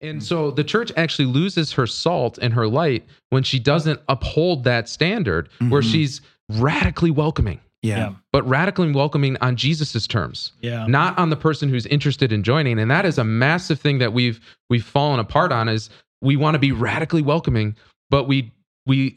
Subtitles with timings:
[0.00, 4.64] And so the church actually loses her salt and her light when she doesn't uphold
[4.64, 5.90] that standard where Mhm.
[5.90, 7.96] she's radically welcoming, Yeah.
[7.98, 8.12] Yeah.
[8.32, 10.86] but radically welcoming on Jesus's terms, Yeah.
[10.86, 12.78] not on the person who's interested in joining.
[12.78, 14.38] And that is a massive thing that we've
[14.68, 15.88] we've fallen apart on is
[16.20, 17.74] we want to be radically welcoming,
[18.10, 18.52] but we
[18.86, 19.16] we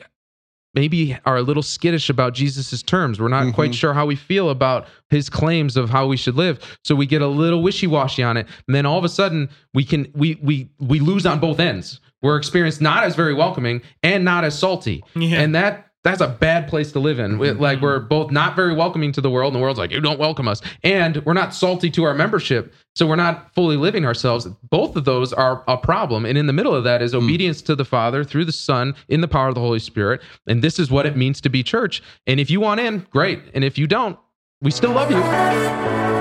[0.76, 3.20] maybe are a little skittish about Jesus's terms.
[3.20, 3.76] We're not quite Mhm.
[3.76, 6.60] sure how we feel about his claims of how we should live.
[6.84, 8.48] So we get a little wishy-washy on it.
[8.68, 12.00] And then all of a sudden we can we we we lose on both ends.
[12.22, 15.04] We're experienced not as very welcoming and not as salty.
[15.16, 15.42] Yeah.
[15.42, 17.38] And that that's a bad place to live in.
[17.38, 17.86] We- Like mm-hmm.
[17.86, 20.48] we're both not very welcoming to the world, and the world's like, you don't welcome
[20.48, 20.62] us.
[20.84, 22.74] And we're not salty to our membership.
[22.96, 24.48] So we're not fully living ourselves.
[24.70, 26.26] Both of those are a problem.
[26.26, 27.18] And in the middle of that is hmm.
[27.18, 30.22] obedience to the Father through the Son in the power of the Holy Spirit.
[30.48, 32.02] And this is what it means to be church.
[32.28, 33.42] And if you want in, great.
[33.54, 34.18] And if you don't,
[34.62, 36.19] we still love you.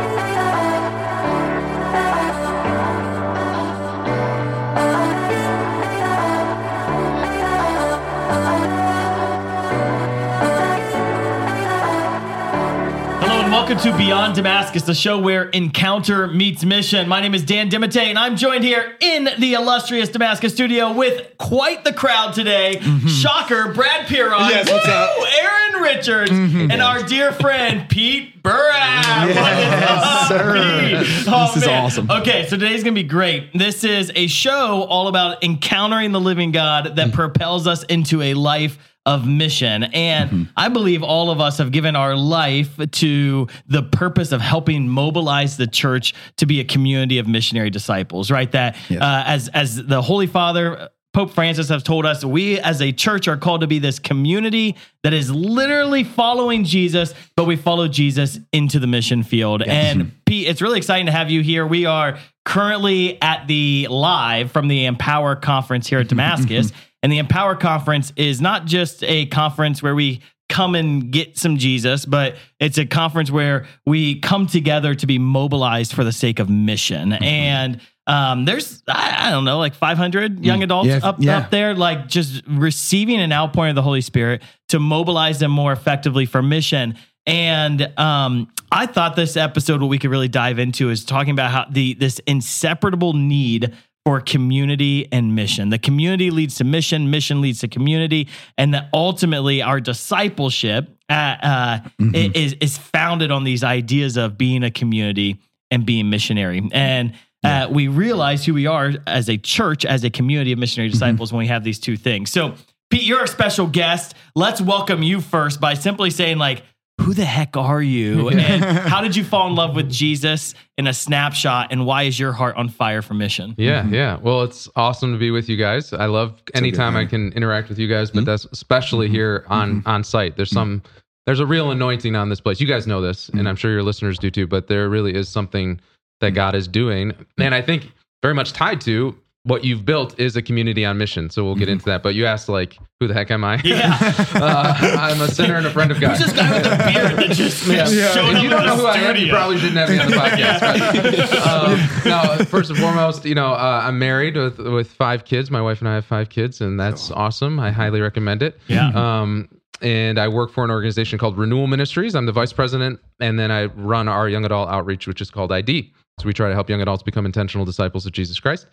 [13.68, 17.06] Welcome to Beyond Damascus, the show where encounter meets mission.
[17.06, 21.36] My name is Dan DeMatte, and I'm joined here in the illustrious Damascus studio with
[21.36, 22.76] quite the crowd today.
[22.80, 23.08] Mm-hmm.
[23.08, 25.10] Shocker, Brad Piron, Yes, what's up?
[25.42, 26.70] Aaron Richards, mm-hmm.
[26.70, 29.34] and our dear friend Pete Burak.
[29.34, 31.24] Yes, sir.
[31.30, 32.10] Oh, This is awesome.
[32.10, 33.52] Okay, so today's gonna be great.
[33.52, 37.14] This is a show all about encountering the living God that mm-hmm.
[37.14, 38.78] propels us into a life
[39.08, 39.84] of mission.
[39.84, 40.42] And mm-hmm.
[40.54, 45.56] I believe all of us have given our life to the purpose of helping mobilize
[45.56, 48.52] the church to be a community of missionary disciples, right?
[48.52, 49.00] That Yes.
[49.00, 52.92] uh, as as the Holy Father uh, Pope Francis has told us we as a
[52.92, 57.88] church are called to be this community that is literally following Jesus, but we follow
[57.88, 59.62] Jesus into the mission field.
[59.62, 60.08] And mm-hmm.
[60.26, 61.66] Pete, it's really exciting to have you here.
[61.66, 66.16] We are currently at the live from the Empower conference here at mm-hmm.
[66.18, 66.72] Damascus.
[67.02, 71.58] And the Empower conference is not just a conference where we come and get some
[71.58, 76.38] Jesus, but it's a conference where we come together to be mobilized for the sake
[76.38, 77.12] of mission.
[77.12, 81.36] And um, there's, I, I don't know, like 500 young adults Yeah, up, yeah.
[81.38, 85.72] up there, like just receiving an outpouring of the Holy Spirit to mobilize them more
[85.72, 86.94] effectively for mission.
[87.26, 91.50] And um, I thought this episode, what we could really dive into is talking about
[91.50, 93.74] how the this inseparable need
[94.08, 95.68] for community and mission.
[95.68, 98.26] The community leads to mission, mission leads to community,
[98.56, 104.38] and that ultimately our discipleship uh, uh, i- is is founded on these ideas of
[104.38, 105.38] being a community
[105.70, 106.66] and being missionary.
[106.72, 107.12] And
[107.44, 111.30] uh, we realize who we are as a church, as a community of missionary disciples,
[111.30, 112.30] when we have these two things.
[112.32, 112.54] So,
[112.88, 114.14] Pete, you're a special guest.
[114.34, 116.62] Let's welcome you first by simply saying, like,
[117.00, 118.28] who the heck are you?
[118.38, 121.68] And how did you fall in love with Jesus in a snapshot?
[121.70, 123.54] And why is your heart on fire for mission?
[123.58, 124.16] Yeah, yeah.
[124.16, 125.92] Well, it's awesome to be with you guys.
[125.92, 130.04] I love anytime I can interact with you guys, but that's especially here on on
[130.04, 130.36] site.
[130.36, 130.82] There's some
[131.26, 132.60] there's a real anointing on this place.
[132.60, 135.28] You guys know this, and I'm sure your listeners do too, but there really is
[135.28, 135.80] something
[136.20, 137.12] that God is doing.
[137.38, 137.92] And I think
[138.22, 139.14] very much tied to
[139.44, 141.30] what you've built is a community on mission.
[141.30, 142.02] So we'll get into that.
[142.02, 143.60] But you asked like, who the heck am I?
[143.64, 143.96] Yeah.
[144.34, 146.16] uh, I'm a sinner and a friend of God.
[146.18, 147.84] Who's this guy with the beard that just Yeah.
[147.86, 149.98] showed If up you don't know the who I am, you probably shouldn't have me
[149.98, 150.60] on the podcast.
[151.02, 151.46] But,
[152.28, 155.50] um, no, first and foremost, you know, uh, I'm married with with five kids.
[155.50, 157.58] My wife and I have five kids, and that's awesome.
[157.60, 158.58] I highly recommend it.
[158.66, 158.90] Yeah.
[158.94, 159.48] Um,
[159.80, 162.14] and I work for an organization called Renewal Ministries.
[162.16, 165.52] I'm the vice president, and then I run our young adult outreach, which is called
[165.52, 165.92] ID.
[166.20, 168.66] So we try to help young adults become intentional disciples of Jesus Christ.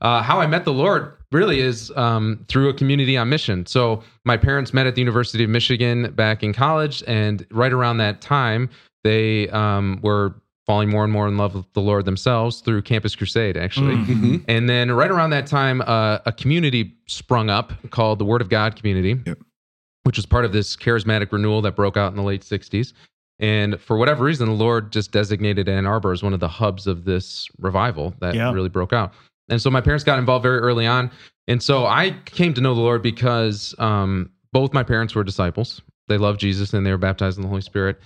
[0.00, 3.64] Uh, how I met the Lord really is um, through a community on mission.
[3.66, 7.98] So my parents met at the University of Michigan back in college, and right around
[7.98, 8.68] that time,
[9.02, 10.34] they um, were
[10.66, 13.96] falling more and more in love with the Lord themselves through Campus Crusade, actually.
[13.96, 14.44] Mhm.
[14.48, 18.48] And then right around that time, uh, a community sprung up called the Word of
[18.48, 19.38] God Community, Yep.
[20.04, 22.94] which was part of this charismatic renewal that broke out in the late 60s.
[23.38, 26.86] And for whatever reason, the Lord just designated Ann Arbor as one of the hubs
[26.86, 28.50] of this revival that Yeah.
[28.52, 29.12] really broke out.
[29.48, 31.10] And so my parents got involved very early on.
[31.48, 35.82] And so I came to know the Lord because um, both my parents were disciples.
[36.08, 38.00] They loved Jesus and they were baptized in the Holy Spirit.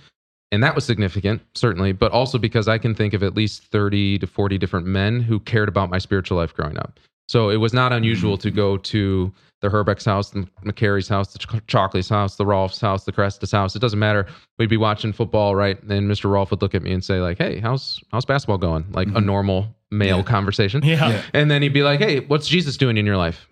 [0.51, 4.19] And that was significant, certainly, but also because I can think of at least 30
[4.19, 6.99] to 40 different men who cared about my spiritual life growing up.
[7.27, 9.31] So it was not unusual to go to
[9.61, 13.51] the Herbeck's house, the McCary's house, the Ch- Chalkley's house, the Rolf's house, the Crestis
[13.51, 13.75] house.
[13.75, 14.25] It doesn't matter.
[14.57, 15.79] We'd be watching football, right?
[15.83, 16.29] And Mr.
[16.31, 18.85] Rolf would look at me and say, like, hey, how's how's basketball going?
[18.91, 20.23] Like a normal male Yeah.
[20.23, 20.81] conversation.
[20.83, 21.09] Yeah.
[21.09, 21.21] Yeah.
[21.33, 23.47] And then he'd be like, hey, what's Jesus doing in your life?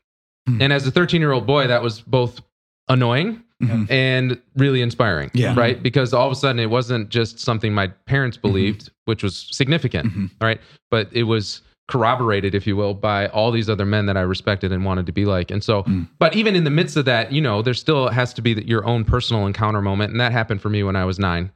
[0.48, 0.62] Hmm.
[0.62, 2.42] And as a 13 year old boy, that was both
[2.90, 3.90] annoying Mhm.
[3.90, 5.32] and really inspiring.
[5.34, 5.54] Yeah.
[5.58, 5.82] Right.
[5.82, 10.14] Because all of a sudden it wasn't just something my parents believed, which was significant.
[10.14, 10.30] Mhm.
[10.40, 10.62] Right.
[10.92, 14.72] But it was corroborated, if you will, by all these other men that I respected
[14.74, 15.50] and wanted to be like.
[15.52, 16.08] And so, Mm.
[16.20, 18.86] but even in the midst of that, you know, there still has to be your
[18.86, 21.50] own personal encounter moment, and that happened for me when I was nine.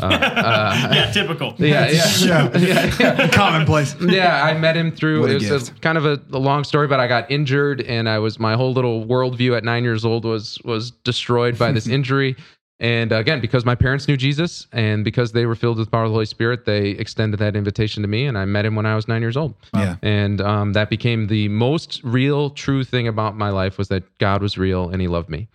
[0.00, 1.54] Uh, uh, yeah, typical.
[1.58, 3.28] yeah, yeah, yeah, yeah.
[3.28, 3.96] Commonplace.
[4.00, 5.22] yeah, I met him through.
[5.22, 7.80] What a it was a, kind of a, a long story, but I got injured,
[7.80, 11.72] and I was my whole little worldview at nine years old was was destroyed by
[11.72, 12.36] this injury.
[12.78, 16.04] And again, because my parents knew Jesus, and because they were filled with the power
[16.04, 18.84] of the Holy Spirit, they extended that invitation to me, and I met him when
[18.84, 19.54] I was nine years old.
[19.72, 19.96] Yeah.
[20.02, 24.42] And um, that became the most real, true thing about my life was that God
[24.42, 25.48] was real and He loved me,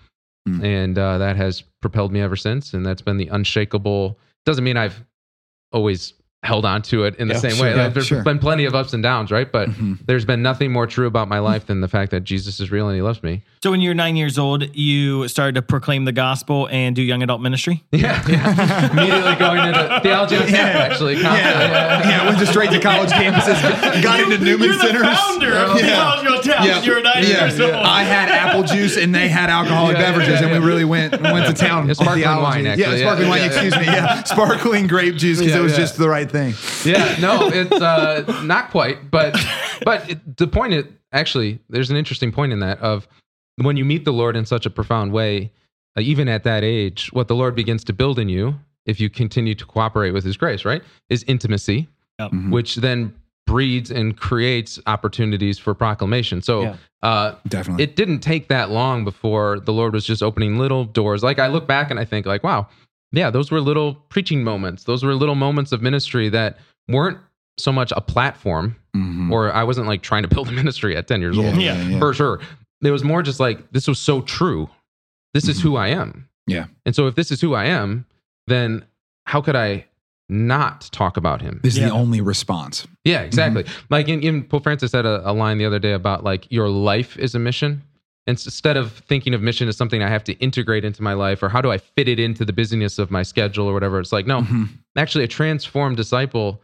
[0.49, 0.63] Mm.
[0.63, 2.73] and uh, that has propelled me ever since.
[2.73, 4.17] And that's been the unshakable.
[4.45, 5.03] Doesn't mean I've
[5.71, 7.75] always held on to it in the Yeah, same sure, way.
[7.75, 8.23] yeah, Like, there's sure.
[8.23, 9.49] been plenty of ups and downs, right?
[9.51, 9.99] But Mhm.
[10.07, 12.88] there's been nothing more true about my life than the fact that Jesus is real
[12.88, 13.43] and He loves me.
[13.63, 17.03] So when you were nine years old, you started to proclaim the gospel and do
[17.03, 17.83] young adult ministry.
[17.91, 18.89] Yeah, yeah.
[18.91, 21.21] Immediately going into theology on tap, actually.
[21.21, 22.09] Yeah.
[22.09, 23.61] yeah, went to straight to college campuses,
[24.01, 25.85] got into Newman You're the founder of Yeah.
[25.85, 26.65] Theology on Tap.
[26.65, 26.81] Yeah.
[26.81, 27.45] You were nine Yeah.
[27.45, 27.71] years old.
[27.71, 30.85] I had apple juice and they had alcoholic Yeah, yeah, beverages, yeah, and we really
[30.85, 31.85] went went to town.
[31.88, 32.63] Yeah, sparkling theology.
[32.63, 33.39] wine, Yeah, sparkling Yeah, wine.
[33.41, 33.85] yeah, excuse me.
[33.85, 36.54] Yeah, sparkling grape juice because it was just the right thing.
[36.86, 39.33] yeah, no, it's uh, not quite, but
[39.83, 43.07] but it, the point is actually there's an interesting point in that of
[43.57, 45.51] when you meet the Lord in such a profound way,
[45.98, 48.56] uh, even at that age, what the Lord begins to build in you,
[48.86, 51.88] if you continue to cooperate with His grace, right, is intimacy,
[52.19, 52.31] Yep.
[52.31, 52.50] Mhm.
[52.51, 53.13] which then
[53.48, 56.42] breeds and creates opportunities for proclamation.
[56.42, 56.62] So.
[56.63, 56.75] Yeah.
[57.04, 57.84] Uh, Definitely.
[57.84, 61.24] it didn't take that long before the Lord was just opening little doors.
[61.24, 62.68] Like I look back and I think like, wow,
[63.12, 64.84] yeah, those were little preaching moments.
[64.86, 67.18] Those were little moments of ministry that weren't
[67.58, 69.31] so much a platform Mhm.
[69.31, 71.81] or I wasn't like trying to build a ministry at 10 years Yeah, old Yeah.
[71.81, 72.00] yeah.
[72.00, 72.40] for sure.
[72.84, 74.69] It was more just like, this was so true.
[75.34, 75.63] This is Mhm.
[75.63, 76.28] who I am.
[76.48, 76.66] Yeah.
[76.86, 78.06] And so if this is who I am,
[78.48, 78.84] then
[79.25, 79.86] how could I
[80.30, 81.60] not talk about him?
[81.62, 81.88] This is Yeah.
[81.90, 82.88] the only response.
[83.06, 83.63] Yeah, exactly.
[83.63, 83.86] Mm-hmm.
[83.90, 86.69] Like in, in Pope Francis had a, a line the other day about like your
[86.69, 87.84] life is a mission.
[88.27, 91.50] Instead of thinking of mission as something I have to integrate into my life or
[91.50, 94.27] how do I fit it into the busyness of my schedule or whatever, it's like,
[94.27, 94.69] no, Mhm.
[94.95, 96.62] actually a transformed disciple,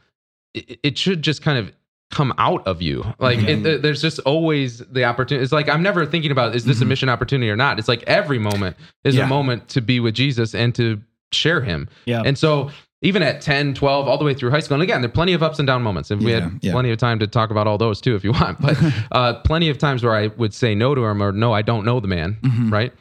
[0.54, 1.72] it, it should just kind of
[2.12, 3.04] come out of you.
[3.20, 5.44] Like it, there's just always the opportunity.
[5.44, 6.90] It's like I'm never thinking about is this a Mhm.
[6.90, 7.80] mission opportunity or not.
[7.80, 9.26] It's like every moment is Yeah.
[9.26, 11.02] a moment to be with Jesus and to
[11.34, 11.90] share him.
[12.06, 12.22] Yeah.
[12.24, 12.72] And so
[13.02, 15.34] even at 10, 12, all the way through high school, and again, there are plenty
[15.34, 16.10] of ups and down moments.
[16.12, 16.72] And we Yeah, had yeah.
[16.72, 18.60] plenty of time to talk about all those too, if you want.
[18.62, 18.78] But
[19.12, 21.86] uh, plenty of times where I would say no to him or no, I don't
[21.86, 22.72] know the man, Mhm.
[22.72, 22.94] right?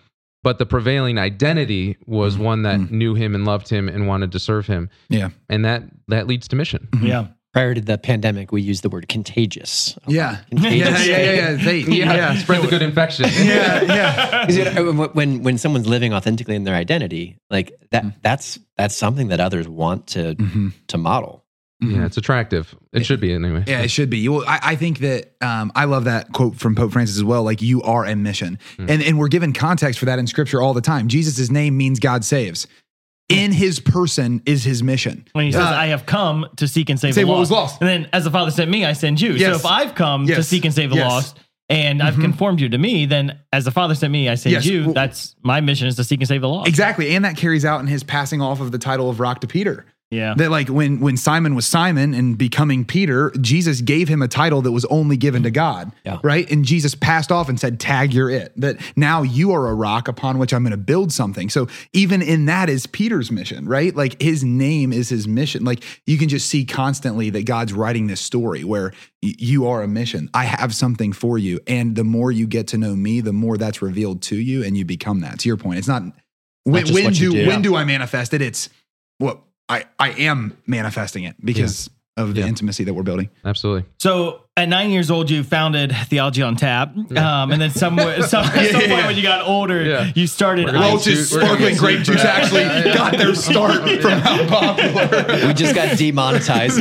[0.43, 2.91] But the prevailing identity was one that Mhm.
[2.93, 4.91] knew him and loved him and wanted to serve him.
[5.09, 5.31] Yeah.
[5.49, 6.87] And that that leads to mission.
[7.03, 7.27] yeah.
[7.57, 9.99] Prior to the pandemic, we used the word contagious.
[10.07, 10.17] Yeah.
[10.51, 10.61] Yeah.
[10.61, 11.07] Contagious.
[11.07, 11.17] Yeah.
[11.19, 11.33] Yeah.
[11.33, 11.65] Yeah.
[11.65, 12.35] They, yeah.
[12.37, 13.25] Spread the good infection.
[13.33, 13.83] Yeah.
[13.83, 14.45] Yeah.
[14.47, 18.15] 'Cause, you know, when- when when someone's living authentically in their identity, like that, Mm.
[18.21, 20.73] that's that's something that others want to Mhm.
[20.89, 21.45] to model.
[21.81, 22.75] Yeah, it's attractive.
[22.93, 23.65] It should be anyway.
[23.67, 24.27] Yeah, it should be.
[24.31, 27.43] Well, I, I think that um, I love that quote from Pope Francis as well.
[27.43, 28.87] Like you are a mission, Hmm.
[28.91, 31.09] and and we're given context for that in Scripture all the time.
[31.09, 32.67] Jesus' name means God saves.
[33.29, 35.27] In His person is His mission.
[35.33, 37.41] When he says, Uh, I have come to seek and save, save the what lost.
[37.41, 37.81] was lost.
[37.81, 39.33] And then, as the Father sent me, I send you.
[39.33, 39.51] Yes.
[39.51, 41.11] So if I've come to seek and save the Yes.
[41.11, 42.21] lost, and I've Mhm.
[42.21, 44.65] conformed you to me, then as the Father sent me, I send Yes.
[44.67, 44.85] you.
[44.85, 46.69] Well- That's my mission is to seek and save the lost.
[46.69, 49.49] Exactly, and that carries out in His passing off of the title of rock to
[49.49, 49.87] Peter.
[50.11, 50.35] Yeah.
[50.37, 54.63] That like when when Simon was Simon and becoming Peter, Jesus gave him a title
[54.63, 55.91] that was only given to God.
[56.05, 56.19] Yeah.
[56.23, 56.49] Right?
[56.49, 58.53] And Jesus passed off and said, Tag, you're it.
[58.57, 61.51] That now you are a rock upon which I'm going to build something.
[61.51, 63.95] So even in that is Peter's mission, right?
[63.97, 65.65] Like his name is his mission.
[65.65, 68.93] Like you can just see constantly that God's writing this story where
[69.25, 70.31] y- you are a mission.
[70.33, 71.59] I have something for you.
[71.67, 74.77] And the more you get to know me, the more that's revealed to you and
[74.77, 75.41] you become that.
[75.41, 76.05] To your point, it's not
[76.63, 77.47] when, just when what do, do.
[77.49, 78.41] when do I manifest it?
[78.41, 78.69] It's
[79.19, 82.47] what I, I am manifesting it because of the Yeah.
[82.47, 83.31] intimacy that we're building.
[83.45, 83.85] Absolutely.
[83.99, 88.43] So at nine years old, you founded Theology on Tap, um, and then somewhere, some,
[88.47, 89.07] at some Yeah, point yeah.
[89.07, 90.11] when you got older, Yeah.
[90.15, 90.65] you started.
[90.65, 92.43] We're gonna I- get Welch's sued- we're gonna sparkling grape juice that.
[92.43, 92.95] actually Yeah, yeah.
[92.95, 95.47] got their start from how popular.
[95.49, 96.79] We just got demonetized.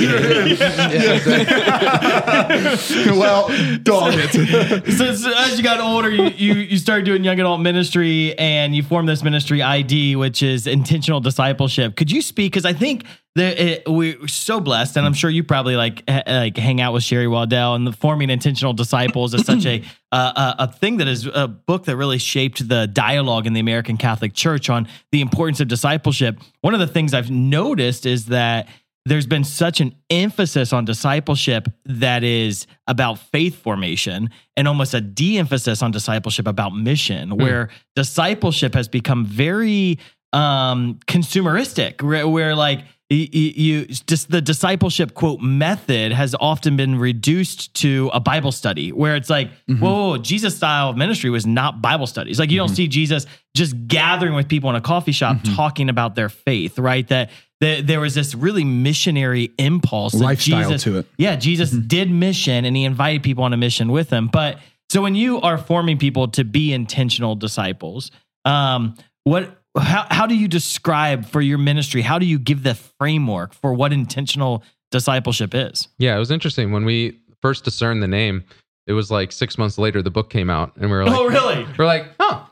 [3.17, 3.47] well,
[3.83, 4.93] dog it.
[4.97, 8.75] so, so as you got older, you, you you started doing young adult ministry, and
[8.75, 11.95] you formed this ministry ID, which is intentional discipleship.
[11.95, 12.53] Could you speak?
[12.53, 13.05] Because I think
[13.35, 16.93] that it, we're so blessed, and I'm sure you probably like ha- like hang out
[16.93, 19.81] with Sherry Weddell, and the forming intentional disciples is such a
[20.11, 23.59] uh, a, a thing that is a book that really shaped the dialogue in the
[23.59, 26.39] American Catholic Church on the importance of discipleship.
[26.61, 28.67] One of the things I've noticed is that
[29.05, 35.01] there's been such an emphasis on discipleship that is about faith formation and almost a
[35.01, 39.99] de-emphasis on discipleship about mission where discipleship has become very
[40.33, 46.97] um consumeristic where, where like you, you just the discipleship quote method has often been
[46.97, 49.79] reduced to a Bible study where it's like, Mhm.
[49.79, 52.39] whoa, Jesus style of ministry was not Bible studies.
[52.39, 52.75] Like you don't Mhm.
[52.75, 55.55] see Jesus just gathering with people in a coffee shop Mhm.
[55.55, 57.07] talking about their faith, right?
[57.09, 57.29] That,
[57.61, 60.15] that there was this really missionary impulse.
[60.15, 61.05] lifestyle Jesus, to it.
[61.19, 61.87] yeah, Jesus Mhm.
[61.87, 64.27] did mission and he invited people on a mission with him.
[64.27, 64.57] But
[64.89, 68.09] so when you are forming people to be intentional disciples,
[68.45, 68.95] um,
[69.25, 72.01] what how how do you describe for your ministry?
[72.01, 75.87] How do you give the framework for what intentional discipleship is?
[75.97, 78.43] Yeah, it was interesting when we first discerned the name.
[78.87, 81.27] It was like six months later, the book came out, and we were like, oh,
[81.27, 81.65] really?
[81.77, 82.47] we're like, oh,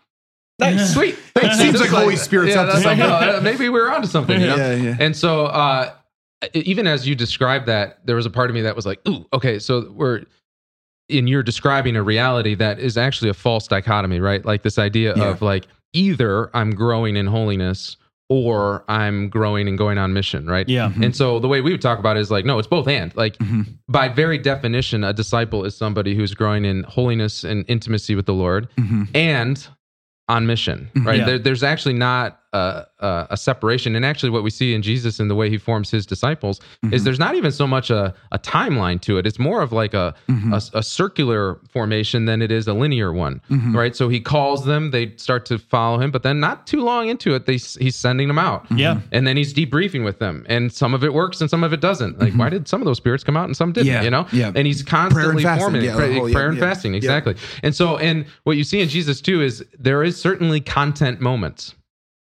[0.60, 1.15] nice, sweet.
[1.36, 1.60] Thanks.
[1.60, 3.30] Seems like Holy Spirit's yeah, up to that's like, something.
[3.30, 4.42] oh, maybe we were onto something.
[4.42, 4.56] You know?
[4.56, 4.98] Yeah, yeah.
[5.00, 5.94] And so, uh,
[6.53, 9.25] even as you described that, there was a part of me that was like, ooh,
[9.32, 10.24] okay, so we're
[11.10, 14.44] in you're describing a reality that is actually a false dichotomy, right?
[14.44, 15.30] Like this idea Yeah.
[15.30, 17.97] of like either I'm growing in holiness
[18.29, 20.67] or I'm growing and going on mission, right?
[20.67, 20.89] Yeah.
[20.89, 21.05] Mhm.
[21.05, 23.15] And so the way we would talk about it is like, no, it's both and.
[23.15, 23.67] Like Mhm.
[23.88, 28.33] by very definition, a disciple is somebody who's growing in holiness and intimacy with the
[28.33, 29.07] Lord Mhm.
[29.13, 29.67] and
[30.29, 31.05] on mission, Mhm.
[31.05, 31.19] right?
[31.19, 31.25] Yeah.
[31.25, 33.95] There, there's actually not a, a, a separation.
[33.95, 36.60] And actually, what we see in Jesus and the way he forms his disciples
[36.91, 37.05] is Mhm.
[37.05, 39.25] there's not even so much a, a timeline to it.
[39.27, 40.53] It's more of like a, Mhm.
[40.74, 43.75] a, a circular formation than it is a linear one, Mhm.
[43.75, 43.95] right?
[43.95, 47.33] So he calls them, they start to follow him, but then not too long into
[47.36, 48.65] it, they, he's sending them out.
[48.75, 49.00] Yeah.
[49.12, 51.81] And then he's debriefing with them, and some of it works and some of it
[51.81, 52.19] doesn't.
[52.19, 53.88] Like, why did some of those spirits come out and some didn't?
[53.88, 53.95] Mm-hmm.
[53.95, 54.51] Yeah, You know, yeah.
[54.55, 56.63] And he's constantly fasting, forming yeah, prayer, whole- prayer yeah, and yeah.
[56.63, 57.36] fasting, exactly.
[57.63, 61.74] And so, and what you see in Jesus too is there is certainly content moments.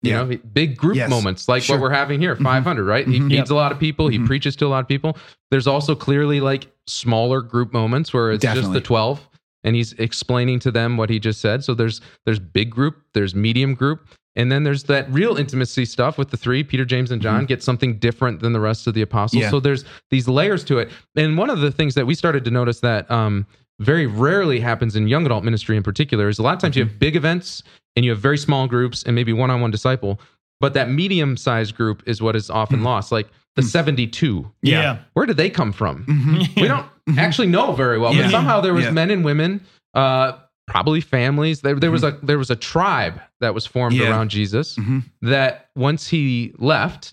[0.03, 0.25] You Yeah.
[0.25, 1.09] know, big group Yes.
[1.09, 1.77] moments like Sure.
[1.77, 3.07] what we're having here, 500, right?
[3.07, 3.29] He Mhm.
[3.31, 4.27] feeds a lot of people, he Mhm.
[4.27, 5.17] preaches to a lot of people.
[5.51, 9.29] There's also clearly like smaller group moments where it's just the 12
[9.63, 11.63] and he's explaining to them what he just said.
[11.63, 14.01] So there's there's big group, there's medium group,
[14.35, 17.63] and then there's that real intimacy stuff with the three, Peter, James, and John, get
[17.63, 19.39] something different than the rest of the apostles.
[19.39, 19.47] Mm-hmm.
[19.47, 19.51] Yeah.
[19.51, 20.91] So there's these layers to it.
[21.15, 23.47] And one of the things that we started to notice that um,
[23.79, 26.85] very rarely happens in young adult ministry in particular is a lot of times you
[26.85, 26.91] Mm-hmm.
[26.95, 27.63] have big events
[27.97, 30.21] and you have very small groups and maybe one-on-one disciple,
[30.61, 32.87] but that medium-sized group is what is often Mm-hmm.
[32.87, 33.13] lost.
[33.13, 34.51] Like the 72.
[34.63, 34.99] Yeah.
[35.13, 36.05] Where did they come from?
[36.07, 36.61] Mhm.
[36.61, 36.87] We don't
[37.19, 38.23] actually know very well, Yeah.
[38.23, 38.91] but somehow there was Yeah.
[38.93, 39.61] men and women,
[39.95, 40.33] uh,
[40.67, 41.61] probably families.
[41.61, 44.09] There, there was a there was a tribe that was formed Yeah.
[44.11, 44.77] around Jesus.
[44.77, 45.05] Mhm.
[45.23, 47.13] That once he left,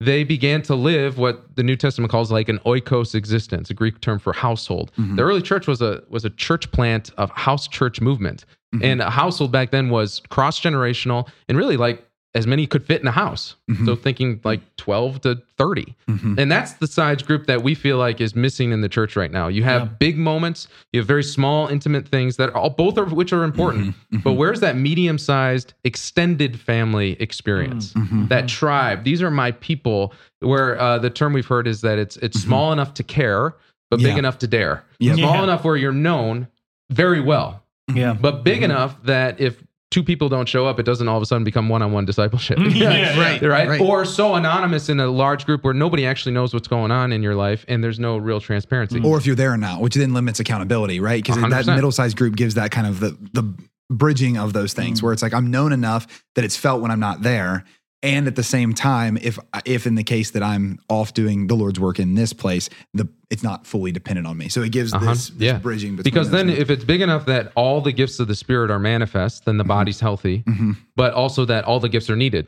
[0.00, 4.00] they began to live what the New Testament calls like an oikos existence, a Greek
[4.00, 4.92] term for household.
[4.96, 5.16] Mhm.
[5.16, 8.84] The early church was a was a church plant of house church movement, Mhm.
[8.84, 12.04] and a household back then was cross generational and really like
[12.34, 13.56] as many could fit in a house.
[13.70, 13.86] Mhm.
[13.86, 15.94] So thinking like twelve to thirty.
[16.08, 16.38] Mhm.
[16.38, 19.30] And that's the size group that we feel like is missing in the church right
[19.32, 19.48] now.
[19.48, 19.88] You have Yeah.
[19.98, 23.44] big moments, you have very small, intimate things that are all both of which are
[23.44, 23.94] important.
[24.12, 24.22] Mhm.
[24.22, 27.92] But where's that medium-sized extended family experience?
[27.94, 28.28] Mhm.
[28.28, 29.04] That tribe.
[29.04, 30.12] These are my people.
[30.40, 33.54] Where uh, the term we've heard is that it's it's small enough to care,
[33.90, 34.84] but big enough to dare.
[35.00, 35.14] Yeah.
[35.14, 35.42] Small Yeah.
[35.44, 36.46] enough where you're known
[36.90, 38.12] very well, Yeah.
[38.12, 41.26] but big enough that if two people don't show up, it doesn't all of a
[41.26, 42.58] sudden become one-on-one discipleship.
[42.58, 42.68] Mm-hmm.
[42.78, 43.20] Yeah, yeah.
[43.20, 43.42] Right.
[43.42, 43.68] right?
[43.68, 43.80] Right.
[43.80, 47.22] Or so anonymous in a large group where nobody actually knows what's going on in
[47.22, 48.96] your life and there's no real transparency.
[48.96, 49.06] Mm-hmm.
[49.06, 51.22] or if you're there or not, which then limits accountability, right?
[51.22, 53.54] Because that middle sized group gives that kind of the the
[53.90, 55.06] bridging of those things, mm-hmm.
[55.06, 57.64] where it's like I'm known enough that it's felt when I'm not there,
[58.02, 61.54] and at the same time, if if in the case that I'm off doing the
[61.56, 64.48] Lord's work in this place, the it's not fully dependent on me.
[64.48, 65.04] So it gives Uh-huh.
[65.10, 65.58] this, this Yeah.
[65.58, 68.70] bridging between because then if it's big enough that all the gifts of the spirit
[68.70, 70.76] are manifest, then the body's healthy, Mhm.
[70.96, 72.46] but also that all the gifts are needed.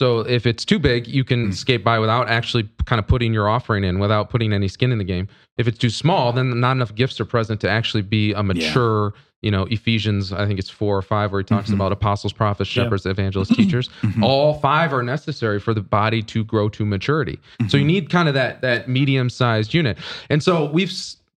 [0.00, 1.54] So if it's too big, you can Mm.
[1.54, 4.98] skate by without actually kind of putting your offering in, without putting any skin in
[4.98, 5.28] the game.
[5.58, 9.12] If it's too small, then not enough gifts are present to actually be a mature,
[9.42, 11.74] you know, Ephesians, I think it's four or five, where he talks Mhm.
[11.74, 13.88] about apostles, prophets, shepherds, evangelists, teachers.
[14.02, 14.22] Mhm.
[14.22, 17.38] All five are necessary for the body to grow to maturity.
[17.68, 19.96] So you need kind of that that medium sized unit.
[20.28, 20.92] And so we've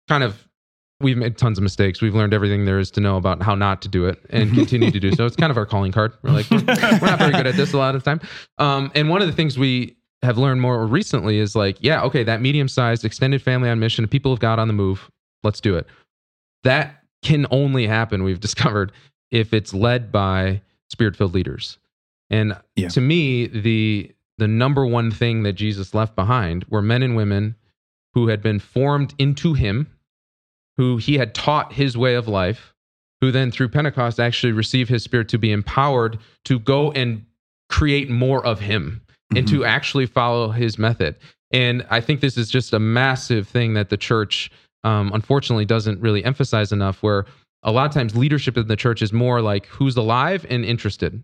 [0.07, 0.47] kind of
[0.99, 1.99] we've made tons of mistakes.
[1.99, 4.91] We've learned everything there is to know about how not to do it and continue
[4.91, 5.25] to do so.
[5.25, 6.13] It's kind of our calling card.
[6.21, 8.21] We're like, we're, we're not very good at this a lot of the time.
[8.59, 12.23] Um, and one of the things we have learned more recently is like, yeah, okay,
[12.23, 15.09] that medium sized extended family on mission, people of God on the move,
[15.43, 15.87] let's do it.
[16.63, 18.91] That can only happen, we've discovered,
[19.29, 21.77] if it's led by spirit filled leaders.
[22.29, 22.89] And Yeah.
[22.89, 27.55] to me, the the number one thing that Jesus left behind were men and women
[28.15, 29.87] who had been formed into him,
[30.77, 32.73] who he had taught his way of life,
[33.19, 37.23] who then through Pentecost actually received his spirit to be empowered to go and
[37.69, 39.01] create more of him
[39.35, 39.65] and to mm-hmm.
[39.65, 41.15] actually follow his method.
[41.51, 44.51] And I think this is just a massive thing that the church,
[44.83, 47.01] um, unfortunately, doesn't really emphasize enough.
[47.03, 47.25] Where
[47.63, 51.23] a lot of times leadership in the church is more like who's alive and interested.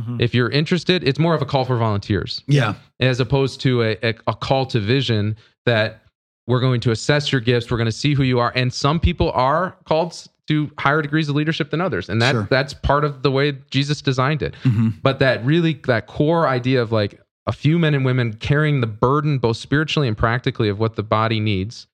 [0.00, 0.20] Mhm.
[0.20, 2.74] If you're interested, it's more of a call for volunteers Yeah.
[3.00, 5.36] as opposed to a, a, a call to vision
[5.66, 6.02] that
[6.46, 8.52] we're going to assess your gifts, we're going to see who you are.
[8.54, 10.14] And some people are called
[10.46, 12.08] to higher degrees of leadership than others.
[12.08, 12.46] And that Sure.
[12.50, 14.54] that's part of the way Jesus designed it.
[14.62, 14.94] Mhm.
[15.02, 18.86] But that really that core idea of like a few men and women carrying the
[18.86, 21.86] burden both spiritually and practically of what the body needs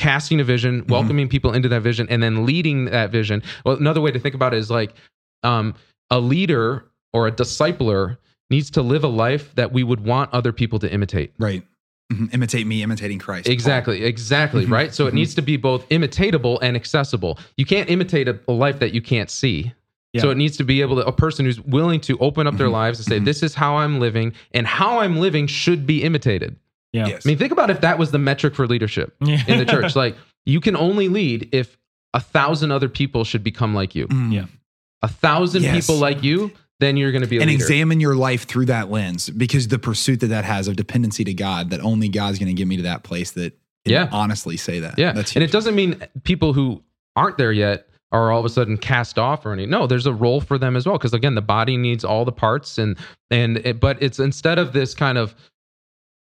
[0.00, 4.00] casting a vision welcoming people into that vision and then leading that vision well another
[4.00, 4.94] way to think about it is like
[5.42, 5.74] um,
[6.10, 8.16] a leader or a discipler
[8.48, 11.62] needs to live a life that we would want other people to imitate Right.
[12.10, 12.32] Mhm.
[12.34, 13.46] Imitate me, imitating Christ.
[13.46, 14.70] exactly exactly Mhm.
[14.72, 15.14] right so it Mhm.
[15.20, 19.02] needs to be both imitatable and accessible you can't imitate a, a life that you
[19.02, 19.72] can't see
[20.14, 20.22] Yeah.
[20.22, 22.68] so it needs to be able to a person who's willing to open up their
[22.68, 22.72] Mhm.
[22.82, 26.56] lives and say this is how i'm living and how i'm living should be imitated
[26.92, 27.06] Yeah.
[27.06, 27.24] Yes.
[27.24, 29.42] i mean think about if that was the metric for leadership Yeah.
[29.46, 30.16] in the church like
[30.46, 31.76] you can only lead if
[32.14, 34.32] a thousand other people should become like you Mm.
[34.32, 34.46] Yeah.
[35.02, 35.86] a thousand Yes.
[35.86, 38.64] people like you then you're going to be a and leader examine your life through
[38.66, 42.38] that lens because the pursuit that that has of dependency to God, that only God's
[42.38, 43.52] going to get me to that place that
[43.84, 44.08] Yeah.
[44.10, 44.98] honestly say that.
[44.98, 46.82] Yeah, That's and it doesn't mean people who
[47.16, 49.66] aren't there yet are all of a sudden cast off or any.
[49.66, 52.32] No, there's a role for them as well because again, the body needs all the
[52.32, 52.96] parts, and
[53.30, 55.34] and it, but it's instead of this kind of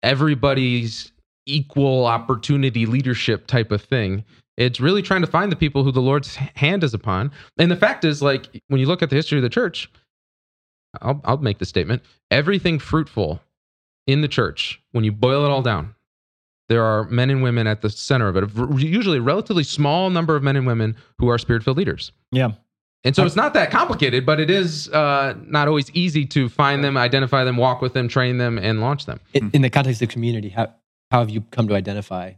[0.05, 1.11] everybody's
[1.47, 4.25] equal opportunity leadership type of thing.
[4.57, 7.33] It's really trying to find the people who the Lord's hand is upon.
[7.59, 9.91] And the fact is, like when you look at the history of the church,
[11.03, 13.41] I'll I'll make the statement: everything fruitful
[14.07, 15.95] in the church, when you boil it all down,
[16.69, 18.79] there are men and women at the center of it.
[18.79, 22.13] Usually, a relatively small number of men and women who are spirit-filled leaders.
[22.31, 22.53] Yeah.
[23.05, 26.83] And so it's not that complicated, but it is uh, not always easy to find
[26.83, 29.21] them, identify them, walk with them, train them, and launch them.
[29.35, 30.73] In, in the context of community, how
[31.11, 32.33] how have you come to identify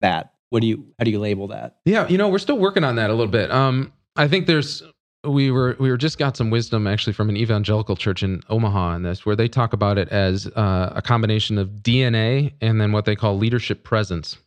[0.00, 0.32] that?
[0.50, 1.78] What do you how do you label that?
[1.84, 3.50] Yeah, you know, we're still working on that a little bit.
[3.50, 4.82] Um, I think there's
[5.24, 8.78] we were we were just got some wisdom actually from an evangelical church in Omaha
[8.78, 12.92] on this, where they talk about it as uh, a combination of DNA and then
[12.92, 14.38] what they call leadership presence.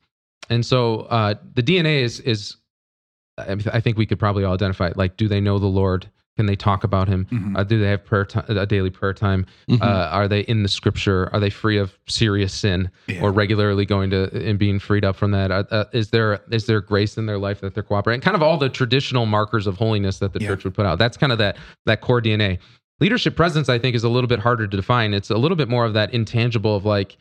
[0.49, 2.55] And so uh, the DNA is is
[3.37, 4.91] I think we could probably all identify.
[4.95, 6.07] Like, do they know the Lord?
[6.35, 7.25] Can they talk about Him?
[7.31, 7.55] Mhm.
[7.57, 9.45] Uh, do they have prayer time, a daily prayer time?
[9.69, 9.81] Mhm.
[9.81, 11.29] Uh, are they in the Scripture?
[11.31, 12.89] Are they free of serious sin?
[13.07, 13.21] Yeah.
[13.21, 15.51] or regularly going to and being freed up from that?
[15.51, 18.21] Uh, uh, is there is there grace in their life that they're cooperating?
[18.21, 20.47] Kind of all the traditional markers of holiness that the Yeah.
[20.49, 20.97] church would put out.
[20.97, 22.57] That's kind of that that core DNA.
[22.99, 25.13] Leadership presence, I think, is a little bit harder to define.
[25.13, 27.17] It's a little bit more of that intangible of like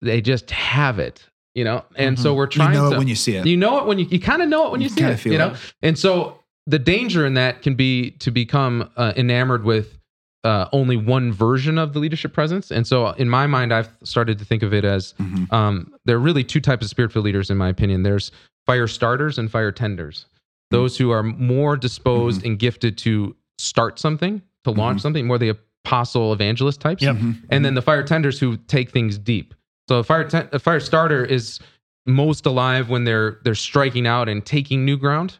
[0.00, 1.84] they just have it, you know.
[1.96, 2.60] And so we're Mm-hmm.
[2.60, 3.46] you trying know to it when you see it.
[3.46, 5.24] you know it when you you kind of know it when you, You see it,
[5.26, 5.50] you know.
[5.52, 5.74] it.
[5.82, 9.98] And so the danger in that can be to become uh, enamored with
[10.44, 12.70] uh, only one version of the leadership presence.
[12.72, 15.52] And so in my mind, I've started to think of it as Mhm.
[15.52, 18.02] um, there are really two types of spiritual leaders, in my opinion.
[18.02, 18.32] There's
[18.66, 20.26] fire starters and fire tenders.
[20.70, 25.02] Those who are more disposed and gifted to start something, to launch Mhm.
[25.02, 27.16] something, more the apostle evangelist types Yep.
[27.50, 29.54] And then the fire tenders who take things deep.
[29.92, 31.60] So a fire a fire starter is
[32.06, 35.36] most alive when they're they're striking out and taking new ground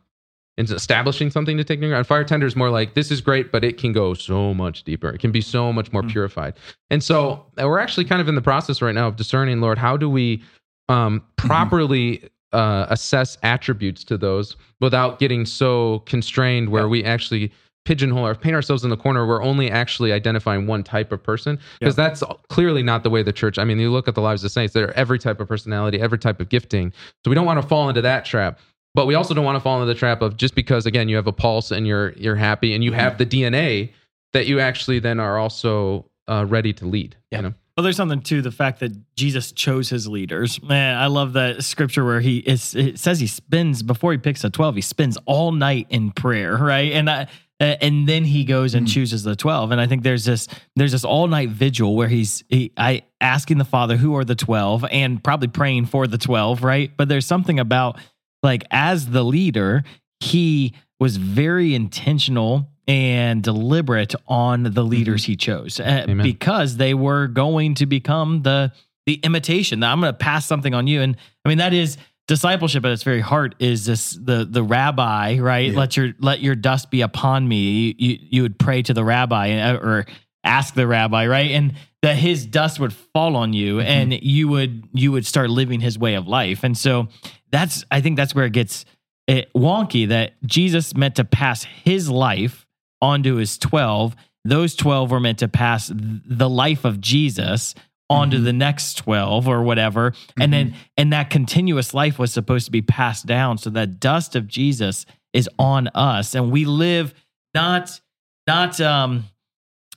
[0.59, 2.07] and establishing something to take new ground.
[2.07, 5.09] Fire tender is more like this is great, but it can go so much deeper.
[5.09, 6.11] It can be so much more Mm.
[6.11, 6.53] purified.
[6.91, 9.79] And so uh, we're actually kind of in the process right now of discerning, Lord,
[9.79, 10.43] how do we
[10.91, 16.88] um, properly uh, assess attributes to those without getting so constrained where Yeah.
[16.88, 17.51] we actually
[17.85, 21.59] pigeonhole or paint ourselves in the corner we're only actually identifying one type of person
[21.81, 24.45] because that's clearly not the way the church i mean you look at the lives
[24.45, 26.92] of saints they're every type of personality every type of gifting
[27.25, 28.59] so we don't want to fall into that trap
[28.95, 31.16] but we also don't want to fall into the trap of just because again you
[31.16, 33.90] have a pulse and you're you're happy and you have the dna
[34.33, 37.38] that you actually then are also uh, ready to lead Yeah.
[37.38, 40.62] you know Well, there's something to the fact that Jesus chose his leaders.
[40.62, 44.45] Man, I love that scripture where he is, it says he spends before he picks
[44.45, 46.92] a twelve, he spends all night in prayer, right?
[46.92, 47.27] And I,
[47.62, 48.92] and then he goes and Mm.
[48.92, 49.70] chooses the twelve.
[49.70, 53.59] And I think there's this there's this all night vigil where he's he, I asking
[53.59, 56.90] the Father who are the twelve and probably praying for the twelve, right?
[56.96, 57.98] But there's something about
[58.42, 59.85] like as the leader,
[60.20, 67.29] he was very intentional and deliberate on the leaders he chose uh, because they were
[67.29, 68.72] going to become the
[69.07, 71.96] the imitation that I'm going to pass something on you and I mean that is
[72.35, 75.71] discipleship at its very heart is this the the rabbi right?
[75.73, 75.79] Yeah.
[75.79, 77.57] let your let your dust be upon me.
[77.81, 80.07] You, you you would pray to the rabbi uh, or
[80.45, 81.51] ask the rabbi right?
[81.53, 83.87] And that his dust would fall on you Mm-hmm.
[83.97, 86.64] and you would you would start living his way of life.
[86.64, 87.09] And so
[87.51, 88.85] that's i think that's where it gets
[89.29, 92.66] eh, wonky that jesus meant to pass his life
[93.03, 94.16] onto his 12
[94.47, 97.75] those 12 were meant to pass the life of jesus
[98.12, 98.44] onto Mhm.
[98.44, 102.83] the next 12 or whatever and then and that continuous life was supposed to be
[102.83, 107.14] passed down so that dust of jesus is on us and we live
[107.55, 108.01] not
[108.46, 109.25] not um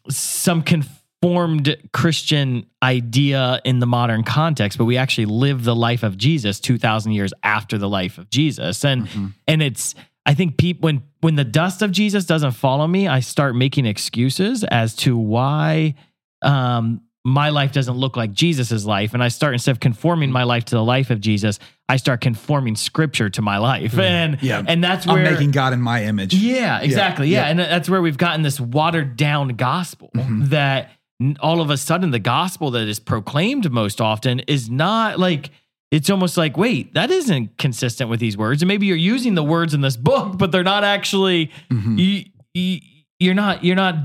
[0.10, 6.18] some conformed Christian idea in the modern context, but we actually live the life of
[6.18, 8.86] Jesus 2000 years after the life of Jesus.
[8.86, 9.34] And Mhm.
[9.48, 9.96] and it's
[10.28, 13.88] I think people when when the dust of Jesus doesn't follow me, I start making
[13.88, 15.96] excuses as to why
[16.44, 20.44] um my life doesn't look like Jesus's life and I start instead of conforming my
[20.44, 21.58] life to the life of Jesus,
[21.90, 23.98] I start conforming scripture to my life.
[23.98, 24.62] And Yeah.
[24.68, 26.36] and that's where I'm making God in my image.
[26.36, 27.28] yeah, exactly.
[27.30, 27.46] Yeah.
[27.46, 27.50] yeah.
[27.50, 30.50] And that's where we've gotten this watered down gospel Mhm.
[30.50, 30.92] that
[31.40, 35.50] all of a sudden the gospel that is proclaimed most often is not like,
[35.90, 38.62] it's almost like, wait, that isn't consistent with these words.
[38.62, 41.98] And maybe you're using the words in this book, but they're not actually, Mhm.
[41.98, 42.80] you, you,
[43.20, 43.96] you're not, you're not,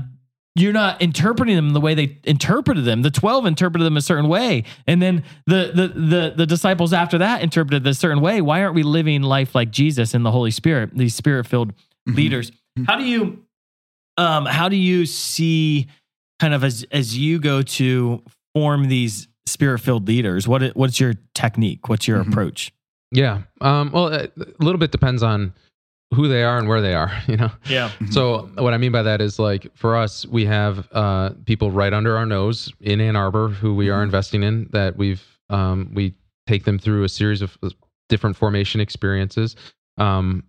[0.55, 3.01] you're not interpreting them the way they interpreted them.
[3.03, 4.65] The 12 interpreted them a certain way.
[4.85, 8.41] And then the, the, the, the disciples after that interpreted this certain way.
[8.41, 11.73] Why aren't we living life like Jesus in the Holy Spirit, these spirit filled
[12.09, 12.15] Mhm.
[12.15, 12.51] leaders.
[12.87, 13.45] How do you
[14.17, 15.87] um how do you see
[16.39, 18.23] kind of as as you go to
[18.55, 20.47] form these spirit-filled leaders?
[20.47, 21.87] What i- what's your technique?
[21.89, 22.29] What's your Mhm.
[22.29, 22.71] approach?
[23.11, 23.43] Yeah.
[23.61, 25.53] Um, well, a a little bit depends on
[26.13, 27.11] who they are and where they are.
[27.27, 27.51] You know.
[27.69, 27.91] Yeah.
[28.09, 31.93] So what I mean by that is like for us, we have uh, people right
[31.93, 34.67] under our nose in Ann Arbor who we are investing in.
[34.71, 36.13] That we've um, we
[36.47, 37.69] take them through a series of uh,
[38.09, 39.55] different formation experiences.
[39.97, 40.43] Um,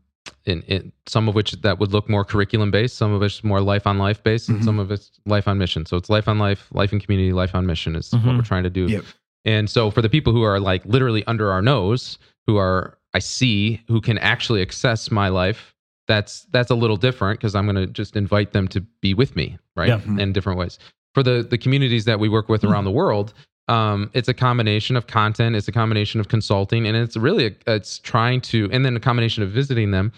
[0.46, 3.61] in, in some of which that would look more curriculum based, some of it's more
[3.61, 4.64] life on life based, and Mhm.
[4.64, 5.85] some of it's life on mission.
[5.87, 8.37] So it's life on life, life in community, life on mission is what Mhm.
[8.38, 8.87] we're trying to do.
[8.87, 9.05] Yep.
[9.44, 13.18] And so for the people who are like literally under our nose, who are I
[13.18, 15.75] see, who can actually access my life,
[16.09, 19.37] that's that's a little different because I'm going to just invite them to be with
[19.37, 19.88] me, right?
[19.88, 20.01] Yeah.
[20.18, 20.79] In different ways.
[21.14, 23.35] For the the communities that we work with around the world,
[23.68, 27.53] um, it's a combination of content, it's a combination of consulting, and it's really a,
[27.75, 30.11] it's trying to, and then a combination of visiting them,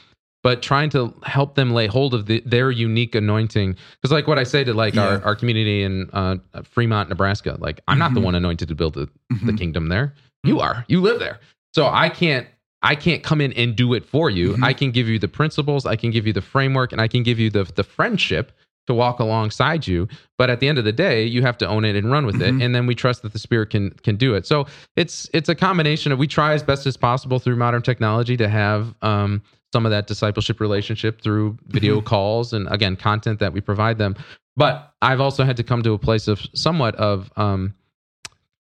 [0.43, 3.77] but trying to help them lay hold of the, their unique anointing.
[4.01, 5.03] Because like what I say to like Yeah.
[5.03, 8.25] our our community in uh, Fremont, Nebraska, like I'm not the Mhm.
[8.25, 9.59] one anointed to build the, the Mhm.
[9.59, 10.15] kingdom there.
[10.45, 10.85] You are.
[10.89, 11.41] You live there.
[11.75, 12.47] So I can't
[12.85, 14.53] I can't come in and do it for you.
[14.53, 14.63] Mhm.
[14.65, 17.23] I can give you the principles, I can give you the framework, and I can
[17.25, 18.53] give you the the friendship
[18.87, 20.07] to walk alongside you.
[20.37, 22.37] But at the end of the day, you have to own it and run with
[22.37, 22.61] Mhm.
[22.61, 22.65] it.
[22.65, 24.47] And then we trust that the spirit can can do it.
[24.47, 28.37] So it's it's a combination of we try as best as possible through modern technology
[28.37, 29.41] to have um,
[29.73, 34.15] some of that discipleship relationship through video calls and again content that we provide them.
[34.57, 37.73] But I've also had to come to a place of somewhat of um,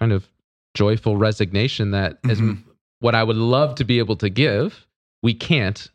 [0.00, 0.26] kind of
[0.74, 2.58] joyful resignation that as Mhm.
[3.04, 4.86] What I would love to be able to give,
[5.22, 5.90] we can't,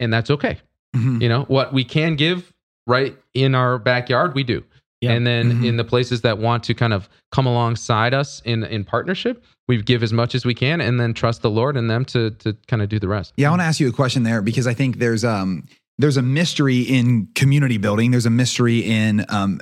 [0.00, 0.56] and that's okay.
[0.96, 1.20] Mhm.
[1.20, 2.52] You know, what we can give
[2.86, 4.64] right in our backyard, we do.
[5.02, 5.12] Yeah.
[5.12, 5.66] And then Mhm.
[5.68, 9.82] in the places that want to kind of come alongside us in in partnership, we
[9.82, 12.56] give as much as we can and then trust the Lord and them to to
[12.66, 13.34] kind of do the rest.
[13.36, 15.64] Yeah, I want to ask you a question there because I think there's um
[15.98, 18.10] there's a mystery in community building.
[18.12, 19.60] There's a mystery in um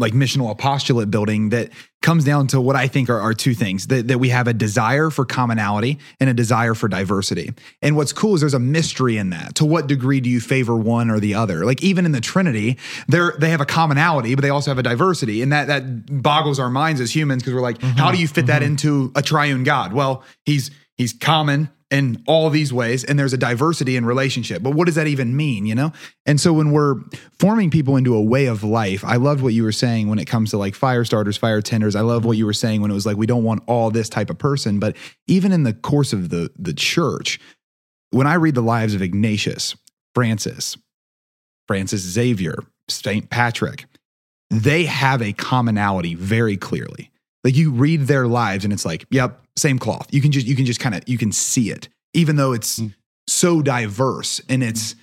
[0.00, 1.70] like missional apostolate building that
[2.02, 4.54] comes down to what I think are, are two things that, that we have a
[4.54, 7.52] desire for commonality and a desire for diversity.
[7.82, 9.56] And what's cool is there's a mystery in that.
[9.56, 11.66] To what degree do you favor one or the other?
[11.66, 14.82] Like even in the Trinity, they're they have a commonality, but they also have a
[14.82, 15.42] diversity.
[15.42, 17.98] And that that boggles our minds as humans because we're like, mm-hmm.
[17.98, 18.72] how do you fit that mm-hmm.
[18.72, 19.92] into a triune God?
[19.92, 24.62] Well, he's he's common in all these ways and there's a diversity in relationship.
[24.62, 25.92] But what does that even mean you know?
[26.26, 26.96] And so when we're
[27.38, 30.26] forming people into a way of life i loved what you were saying when it
[30.26, 31.96] comes to like fire starters fire tenders.
[31.96, 34.08] I love what you were saying when it was like we don't want all this
[34.08, 34.78] type of person.
[34.78, 37.40] But even in the course of the the church
[38.10, 39.76] when i read the lives of ignatius
[40.14, 40.76] francis
[41.68, 43.86] francis xavier saint patrick
[44.50, 47.10] they have a commonality very clearly.
[47.44, 50.06] Like you read their lives and it's like yep same cloth.
[50.10, 52.80] You can just you can just kind of you can see it even though it's
[52.80, 52.94] Mm.
[53.28, 54.96] so diverse and it's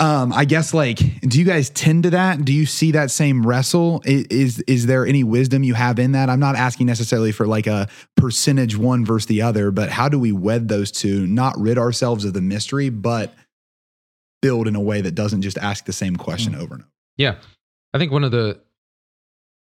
[0.00, 2.44] um i guess like do you guys tend to that?
[2.44, 4.02] Do you see that same wrestle?
[4.04, 6.28] Is is there any wisdom you have in that?
[6.28, 10.18] I'm not asking necessarily for like a percentage one versus the other but how do
[10.18, 13.34] we wed those two not rid ourselves of the mystery but
[14.42, 16.90] build in a way that doesn't just ask the same question over and over?
[17.16, 17.36] Yeah.
[17.94, 18.60] I think one of the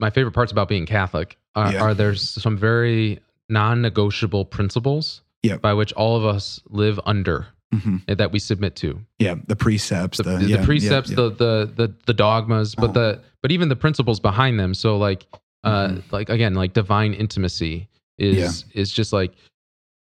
[0.00, 1.82] my favorite parts about being Catholic are, Yeah.
[1.82, 5.60] are there's some very non-negotiable principles Yep.
[5.60, 8.02] by which all of us live under Mhm.
[8.08, 9.00] eh, that we submit to.
[9.18, 11.16] yeah the precepts The, the, the, yeah, yeah, precepts, yeah.
[11.16, 12.92] The, the the the dogmas, but Uh-huh.
[13.16, 14.74] the but even the principles behind them.
[14.74, 15.26] So like
[15.64, 16.12] uh Mhm.
[16.12, 19.32] like again like divine intimacy is is just like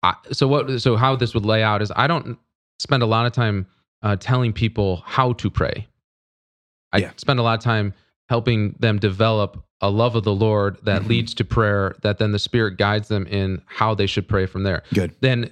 [0.02, 2.38] I, so what so how this would lay out is I don't
[2.78, 3.66] spend a lot of time
[4.02, 5.86] uh, telling people how to pray.
[6.92, 7.12] I Yeah.
[7.16, 7.94] spend a lot of time
[8.28, 11.08] helping them develop a love of the Lord that Mhm.
[11.08, 14.62] leads to prayer that then the Spirit guides them in how they should pray from
[14.62, 14.82] there.
[14.94, 15.12] Good.
[15.20, 15.50] Then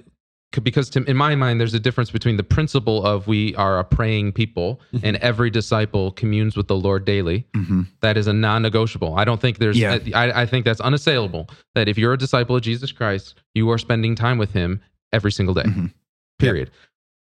[0.63, 3.83] because to, in my mind, there's a difference between the principle of we are a
[3.83, 5.05] praying people Mm-hmm.
[5.05, 7.47] and every disciple communes with the Lord daily.
[7.55, 7.87] Mhm.
[8.01, 9.15] That is a non-negotiable.
[9.17, 9.77] I don't think there's.
[9.79, 9.97] Yeah.
[10.13, 11.49] I, I think that's unassailable.
[11.73, 14.79] That if you're a disciple of Jesus Christ, you are spending time with Him
[15.11, 15.63] every single day.
[15.63, 15.91] Mhm.
[16.37, 16.69] Period.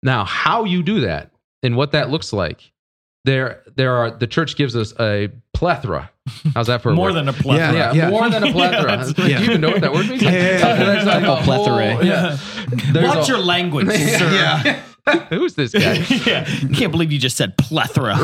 [0.04, 1.32] Now, how you do that
[1.64, 2.70] and what that looks like,
[3.26, 4.10] there, there are.
[4.10, 6.10] The church gives us a plethora.
[6.54, 7.12] How's that for More word?
[7.14, 7.72] than a plethora.
[7.74, 8.10] yeah, Yeah.
[8.10, 9.04] more than a plethora.
[9.06, 10.22] Yeah, Do you even know what that word means?
[10.22, 10.74] Yeah, yeah, yeah.
[10.84, 11.94] That's like A plethora.
[11.94, 12.38] whole- yeah.
[12.92, 14.32] There's Watch a- your language, sir.
[14.32, 14.82] Yeah.
[15.30, 16.04] Who's this guy?
[16.26, 16.44] yeah.
[16.74, 18.16] Can't believe you just said plethora.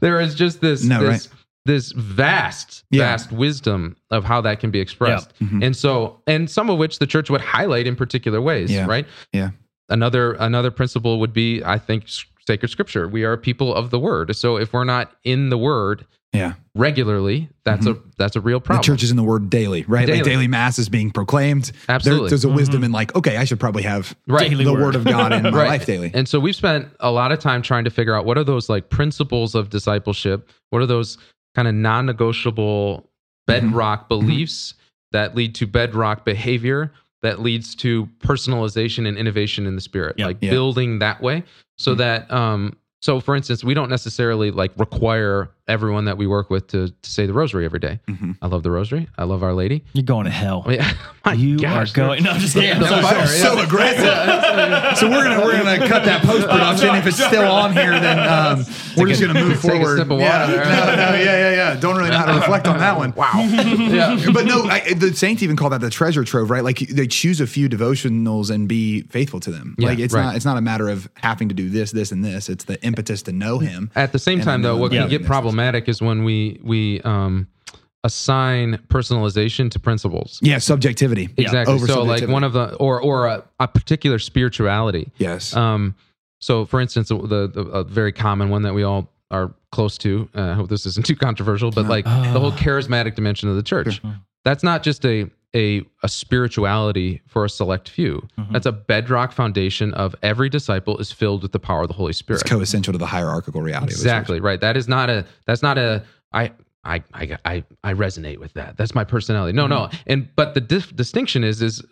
[0.00, 1.28] there is just this No, this,
[1.66, 3.02] this vast Yeah.
[3.04, 5.62] vast wisdom of how that can be expressed Mhm.
[5.64, 8.86] and so and some of which the church would highlight in particular ways Yeah.
[8.86, 9.50] right Yeah.
[9.90, 13.98] another another principle would be i think s- sacred scripture we are people of the
[13.98, 16.54] word so if we're not in the word Yeah.
[16.74, 18.06] regularly that's mm-hmm.
[18.08, 18.82] a that's a real problem.
[18.82, 20.06] The problem church is in the word daily, right?
[20.06, 20.18] Daily.
[20.18, 21.66] Like daily mass is being proclaimed.
[21.86, 22.28] There- Absolutely.
[22.28, 22.56] there's a mm-hmm.
[22.56, 24.82] wisdom in like, okay, I should probably have right Daily the word.
[24.82, 25.68] word of God in my Right.
[25.68, 26.10] life daily.
[26.12, 28.68] And so we've spent a lot of time trying to figure out what are those
[28.68, 30.50] like principles of discipleship?
[30.70, 31.16] What are those
[31.54, 33.08] kind of non negotiable
[33.48, 33.68] mm-hmm.
[33.68, 34.74] bedrock beliefs
[35.12, 40.16] that lead to bedrock behavior that leads to personalization and innovation in the spirit?
[40.18, 40.26] Yep.
[40.26, 40.50] Like Yeah.
[40.50, 41.44] building that way
[41.76, 46.50] so that, um, so for instance, we don't necessarily like require everyone that we work
[46.50, 48.00] with to, to say the rosary every day.
[48.08, 48.36] Mhm.
[48.42, 49.08] I love the rosary.
[49.16, 49.84] I love Our Lady.
[49.92, 50.64] You're going to hell.
[50.66, 50.92] Oh, yeah.
[51.36, 52.24] You gosh, are going.
[52.24, 52.72] No, I'm just kidding.
[52.72, 53.38] I'm so fire, sorry.
[53.38, 53.44] yeah.
[53.44, 54.04] so aggressive.
[54.98, 56.94] so we're gonna we're gonna cut that post production.
[56.96, 58.64] If it's still on here, then um,
[58.96, 59.98] we're just gonna move Take a forward.
[59.98, 60.64] sip of yeah, water there.
[60.64, 61.76] no, no, yeah, yeah, yeah.
[61.78, 63.12] Don't really know how to reflect on that one.
[63.14, 63.32] Wow.
[63.44, 64.18] yeah.
[64.32, 66.64] But no, I, the saints even call that the treasure trove, right?
[66.64, 69.76] Like they choose a few devotionals and be faithful to them.
[69.78, 70.22] Yeah, like it's right.
[70.24, 72.48] not it's not a matter of having to do this, this, and this.
[72.48, 73.90] It's the impetus to know Him.
[73.94, 75.28] At the same time, though, what can get willingness.
[75.60, 77.48] Problematic is when we we um,
[78.04, 80.38] assign personalization to principles.
[80.42, 81.28] Yeah, subjectivity.
[81.36, 81.74] Exactly.
[81.74, 85.10] Over so, like one of the or or a, a particular spirituality.
[85.18, 85.54] Yes.
[85.54, 85.94] Um,
[86.40, 87.16] so, for instance, the,
[87.52, 90.28] the a very common one that we all are close to.
[90.34, 93.62] Uh, I hope this isn't too controversial, but like the whole charismatic dimension of the
[93.62, 94.00] church.
[94.44, 98.26] That's not just a a a spirituality for a select few.
[98.38, 98.52] Mm-hmm.
[98.52, 102.12] That's a bedrock foundation of every disciple is filled with the power of the Holy
[102.12, 102.42] Spirit.
[102.42, 103.92] it's co-essential to the hierarchical reality.
[103.92, 104.12] of the church.
[104.12, 104.60] Exactly right.
[104.60, 105.26] That is not a.
[105.46, 106.04] That's not a.
[106.32, 106.52] I.
[106.82, 108.78] I, I, I, I resonate with that.
[108.78, 109.52] That's my personality.
[109.52, 109.80] No, no.
[109.80, 109.96] Mm-hmm.
[110.06, 111.82] And but the dif- distinction is is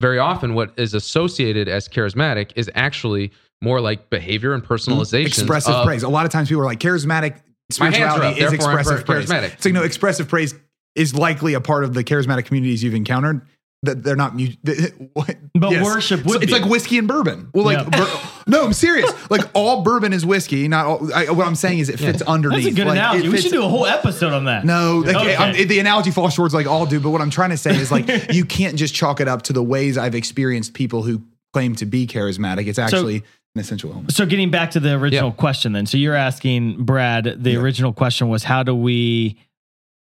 [0.00, 4.72] very often what is associated as charismatic is actually more like behavior and mm-hmm.
[4.72, 5.26] personalization.
[5.26, 6.04] expressive of- praise.
[6.04, 7.40] A lot of times people are like charismatic
[7.80, 9.26] My hands are spirituality up, is expressive praise.
[9.26, 9.54] charismatic.
[9.54, 10.54] It's like no expressive praise
[10.96, 13.42] is likely a part of the charismatic communities you've encountered.
[13.82, 14.48] That they're not mu-
[15.12, 16.58] what- But worship would it's be.
[16.58, 17.50] like whiskey and bourbon.
[17.54, 17.90] Well, like Yeah.
[18.04, 19.12] bur- no, I'm serious.
[19.30, 20.66] Like all bourbon is whiskey.
[20.66, 21.12] Not all.
[21.14, 22.64] I, what I'm saying is it fits underneath.
[22.64, 23.28] That's a good Like, analogy.
[23.28, 24.64] We should do a whole episode on that.
[24.64, 25.64] no, like, Okay.
[25.66, 28.08] The analogy falls towards like all do, but what I'm trying to say is like
[28.32, 31.86] you can't just chalk it up to the ways I've experienced people who claim to
[31.86, 32.66] be charismatic.
[32.66, 33.16] It's actually
[33.54, 34.12] an essential element.
[34.12, 35.36] So getting back to the original Yeah.
[35.36, 35.84] question, then.
[35.86, 37.24] So you're asking Brad.
[37.42, 37.58] The Yeah.
[37.58, 39.38] original question was, how do we,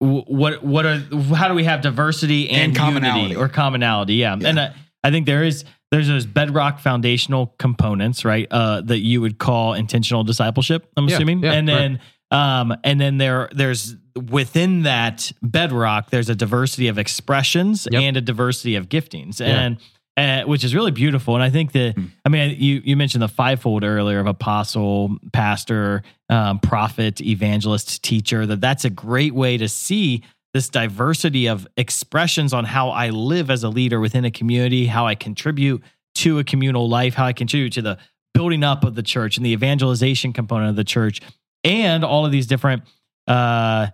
[0.04, 0.98] what, what are,
[1.34, 3.36] how do we have diversity and, And commonality.
[3.36, 4.14] or commonality?
[4.14, 4.70] Yeah, and uh,
[5.02, 8.48] I think there is there's those bedrock foundational components, right?
[8.50, 10.90] Uh, that you would call intentional discipleship.
[10.96, 12.00] I'm Yeah, assuming, yeah, and then.
[12.30, 13.94] Um, and then there, there's
[14.28, 18.02] within that bedrock, there's a diversity of expressions Yep.
[18.02, 19.46] and a diversity of giftings, Yeah.
[19.60, 19.76] and
[20.16, 21.34] uh, which is really beautiful.
[21.34, 26.02] And I think that, I mean, you you mentioned the fivefold earlier of apostle, pastor,
[26.28, 28.46] um, prophet, evangelist, teacher.
[28.46, 30.22] That that's a great way to see
[30.52, 35.06] this diversity of expressions on how I live as a leader within a community, how
[35.06, 35.82] I contribute
[36.16, 37.98] to a communal life, how I contribute to the
[38.34, 41.20] building up of the church and the evangelization component of the church,
[41.64, 42.84] and all of these different
[43.26, 43.88] uh, uh,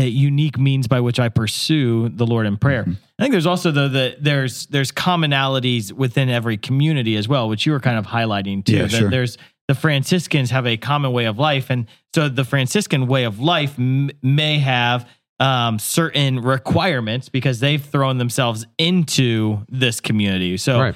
[0.00, 2.84] unique means by which I pursue the Lord in prayer.
[3.18, 7.66] I think there's also though the there's there's commonalities within every community as well, which
[7.66, 8.76] you were kind of highlighting too.
[8.76, 9.10] Yeah, that sure.
[9.10, 13.38] There's the Franciscans have a common way of life, and so the Franciscan way of
[13.38, 15.08] life m- may have
[15.40, 20.56] um, certain requirements because they've thrown themselves into this community.
[20.56, 20.94] So Right.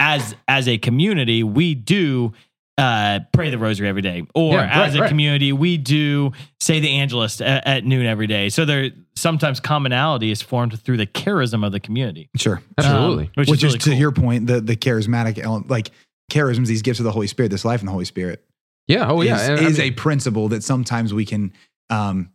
[0.00, 2.32] as as a community, we do
[2.78, 5.08] uh, pray the rosary every day, or Yeah, right, as a right.
[5.08, 8.48] community, we do say the Angelus at, at noon every day.
[8.50, 12.60] So there sometimes commonality is formed through the charism of the community, Sure.
[12.76, 13.24] Absolutely.
[13.24, 15.90] Um, which, which, is, is, really to your point, the the charismatic element, like
[16.30, 18.44] charisms, these gifts of the Holy Spirit, this life in the Holy Spirit,
[18.86, 19.08] yeah.
[19.10, 19.36] Oh yeah.
[19.36, 21.52] is, And I is mean- a principle that sometimes we can,
[21.90, 22.30] um,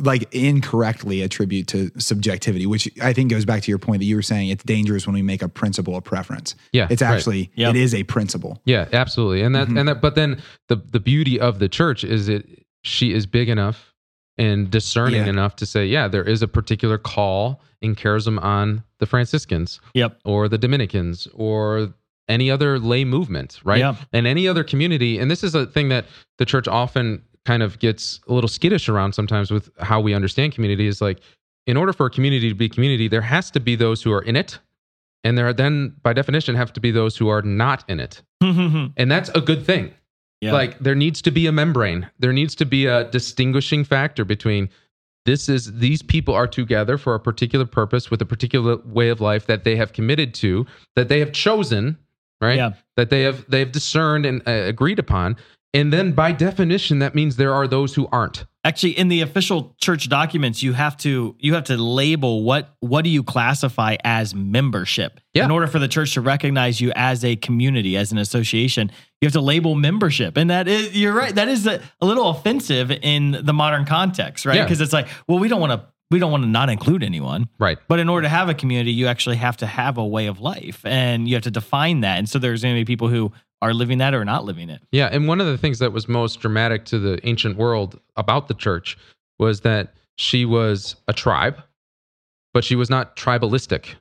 [0.00, 4.14] like incorrectly attribute to subjectivity, which I think goes back to your point that you
[4.16, 6.54] were saying it's dangerous when we make a principle a preference.
[6.72, 6.86] yeah.
[6.90, 7.14] It's right.
[7.14, 7.70] actually Yep.
[7.74, 8.60] it is a principle.
[8.66, 9.42] Yeah, absolutely.
[9.42, 9.78] And that Mhm.
[9.80, 12.46] and that but then the the beauty of the church is it
[12.82, 13.94] she is big enough
[14.36, 15.30] and discerning Yeah.
[15.30, 20.18] enough to say, yeah, there is a particular call in charism on the Franciscans Yep.
[20.24, 21.94] or the Dominicans or
[22.28, 23.80] any other lay movement, right?
[23.80, 23.96] Yeah.
[24.12, 25.18] And any other community.
[25.18, 26.04] And this is a thing that
[26.38, 30.54] the church often kind of gets a little skittish around sometimes with how we understand
[30.54, 31.18] community is like,
[31.66, 34.22] in order for a community to be community, there has to be those who are
[34.22, 34.60] in it.
[35.24, 38.22] And there are then, by definition, have to be those who are not in it.
[38.96, 39.92] And that's a good thing.
[40.40, 40.52] Yeah.
[40.52, 42.08] Like there needs to be a membrane.
[42.20, 44.70] There needs to be a distinguishing factor between
[45.26, 49.20] this is these people are together for a particular purpose with a particular way of
[49.20, 51.98] life that they have committed to, that they have chosen,
[52.40, 52.56] right?
[52.56, 52.74] Yeah.
[52.96, 55.36] That they have they have discerned and uh, agreed upon.
[55.72, 58.44] And then by definition that means there are those who aren't.
[58.62, 63.04] Actually, in the official church documents, you have to you have to label what what
[63.04, 65.18] do you classify as membership.
[65.32, 65.44] Yeah.
[65.44, 69.26] In order for the church to recognize you as a community, as an association, you
[69.26, 71.34] have to label membership, and that is you're right.
[71.34, 74.56] That is a, a little offensive in the modern context, right?
[74.56, 74.64] Yeah.
[74.64, 77.48] Because it's like, well, we don't want to we don't want to not include anyone.
[77.58, 77.78] Right.
[77.88, 80.40] But in order to have a community, you actually have to have a way of
[80.40, 82.18] life, and you have to define that.
[82.18, 84.80] And so there's going to be people who are living that or not living it.
[84.92, 88.48] Yeah, and one of the things that was most dramatic to the ancient world about
[88.48, 88.96] the church
[89.38, 91.62] was that she was a tribe,
[92.52, 93.94] but she was not tribalistic.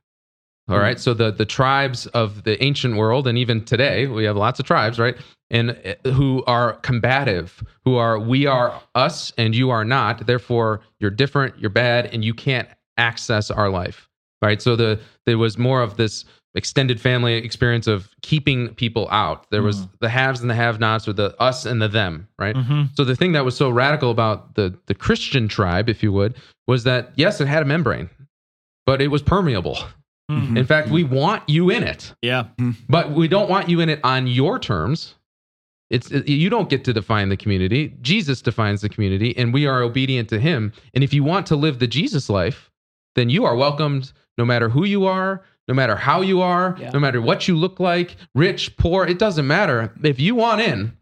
[0.69, 4.37] All right, so the the tribes of the ancient world, and even today, we have
[4.37, 5.17] lots of tribes, right?
[5.49, 10.27] And uh, who are combative, who are we are us and you are not.
[10.27, 14.07] Therefore, you're different, you're bad, and you can't access our life,
[14.43, 14.61] right?
[14.61, 16.23] So the there was more of this
[16.55, 19.49] extended family experience of keeping people out.
[19.51, 22.55] There was the haves and the have-nots, or the us and the them, right?
[22.55, 22.83] Mm-hmm.
[22.95, 26.35] So the thing that was so radical about the the Christian tribe, if you would,
[26.67, 28.09] was that yes, it had a membrane,
[28.85, 29.77] but it was permeable.
[30.31, 30.57] Mm-hmm.
[30.57, 32.45] In fact, we want you in it, Yeah.
[32.87, 35.15] but we don't want you in it on your terms.
[35.89, 37.95] It's it- you don't get to define the community.
[38.01, 40.71] Jesus defines the community, and we are obedient to Him.
[40.93, 42.69] And if you want to live the Jesus life,
[43.15, 46.89] then you are welcomed, no matter who you are, no matter how you are, Yeah.
[46.89, 49.05] no matter what you look like, rich, poor.
[49.05, 49.93] It doesn't matter.
[50.03, 50.93] If you want in,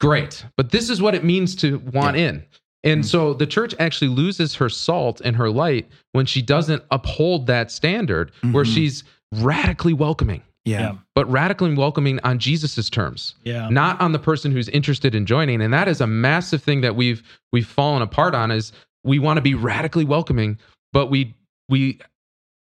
[0.00, 0.44] great.
[0.56, 2.42] But this is what it means to want in.
[2.82, 7.46] And so the church actually loses her salt and her light when she doesn't uphold
[7.48, 8.74] that standard, where Mhm.
[8.74, 9.04] she's
[9.34, 10.80] radically welcoming, Yeah.
[10.80, 10.92] Yeah.
[11.14, 13.68] but radically welcoming on Jesus's terms, Yeah.
[13.68, 15.60] not on the person who's interested in joining.
[15.60, 18.50] And that is a massive thing that we've we've fallen apart on.
[18.50, 18.72] Is
[19.04, 20.58] we want to be radically welcoming,
[20.94, 21.34] but we
[21.68, 21.98] we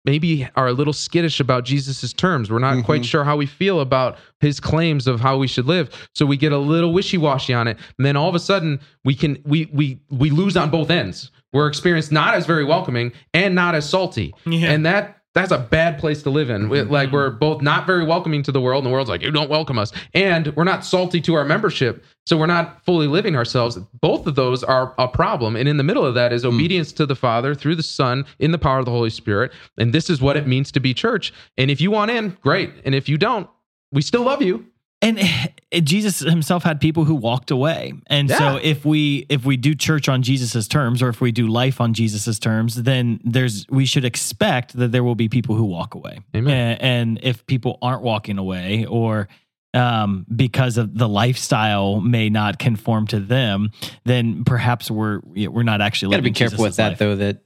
[0.06, 2.50] maybe are a little skittish about Jesus's terms.
[2.50, 3.06] We're not quite Mhm.
[3.06, 5.90] sure how we feel about his claims of how we should live.
[6.16, 7.78] So we get a little wishy-washy on it.
[7.98, 11.32] And then all of a sudden we can we we we lose on both ends.
[11.52, 14.34] We're experienced not as very welcoming and not as salty.
[14.46, 14.72] Yeah.
[14.72, 16.70] And that that's a bad place to live in.
[16.70, 17.16] We- Like mm-hmm.
[17.16, 19.78] we're both not very welcoming to the world, and the world's like, you don't welcome
[19.78, 19.92] us.
[20.14, 22.04] And we're not salty to our membership.
[22.26, 23.78] So we're not fully living ourselves.
[24.02, 25.56] Both of those are a problem.
[25.56, 26.50] And in the middle of that is hmm.
[26.50, 29.52] obedience to the Father through the Son in the power of the Holy Spirit.
[29.78, 31.34] And this is what it means to be church.
[31.58, 32.72] And if you want in, great.
[32.86, 33.50] And if you don't,
[33.92, 34.66] we still love you.
[35.02, 35.20] And
[35.84, 37.94] Jesus himself had people who walked away.
[38.08, 41.48] And so if we if we do church on Jesus's terms or if we do
[41.48, 45.66] life on Jesus's terms, then there's we should expect that there will be people who
[45.66, 46.20] walk away.
[46.36, 46.78] Amen.
[46.80, 49.28] And, and if people aren't walking away or
[49.74, 53.70] um, because of the lifestyle may not conform to them,
[54.06, 56.98] then perhaps we're we're not actually got to be careful with that, life.
[56.98, 57.16] though.
[57.16, 57.44] That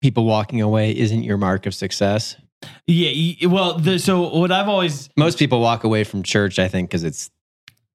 [0.00, 2.36] people walking away isn't your mark of success.
[2.86, 3.48] Yeah.
[3.48, 7.04] Well, the, so what I've always Most people walk away from church, I think, because
[7.04, 7.30] it's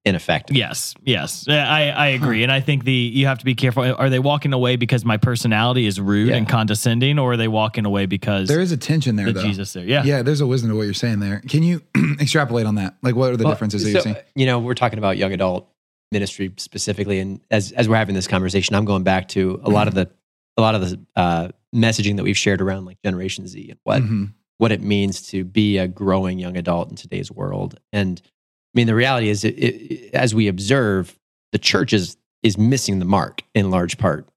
[0.04, 0.58] ineffective.
[0.58, 3.84] Yes, yes, I I agree, and I think the you have to be careful.
[3.84, 6.36] Are they walking away because my personality is rude Yeah.
[6.38, 9.44] and condescending, or are they walking away because There is a tension there, the though.
[9.44, 9.86] Jesus there?
[9.86, 11.42] Yeah, Yeah, there's a wisdom to what you're saying there.
[11.48, 11.82] Can you
[12.20, 12.96] extrapolate on that?
[13.02, 14.26] Like, what are the Well, differences that so, you're seeing?
[14.36, 15.70] You know, we're talking about young adult
[16.12, 19.88] ministry specifically, and as as we're having this conversation, I'm going back to a lot
[19.88, 20.10] of the
[20.58, 24.02] a lot of the uh, messaging that we've shared around like Generation Z and what
[24.02, 24.34] Mhm.
[24.62, 27.80] What it means to be a growing young adult in today's world.
[27.92, 31.18] And I mean, the reality is, it, it, as we observe,
[31.52, 34.30] the church is is missing the mark in large part.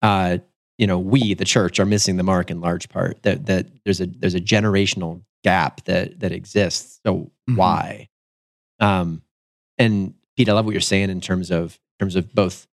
[0.00, 0.38] Uh,
[0.78, 3.20] you know, we, the church, are missing the mark in large part.
[3.24, 7.00] That that there's a there's a generational gap that that exists.
[7.04, 7.56] So Mhm.
[7.56, 8.08] why?
[8.78, 9.22] Um,
[9.78, 12.68] and Pete, I love what you're saying in terms of in terms of both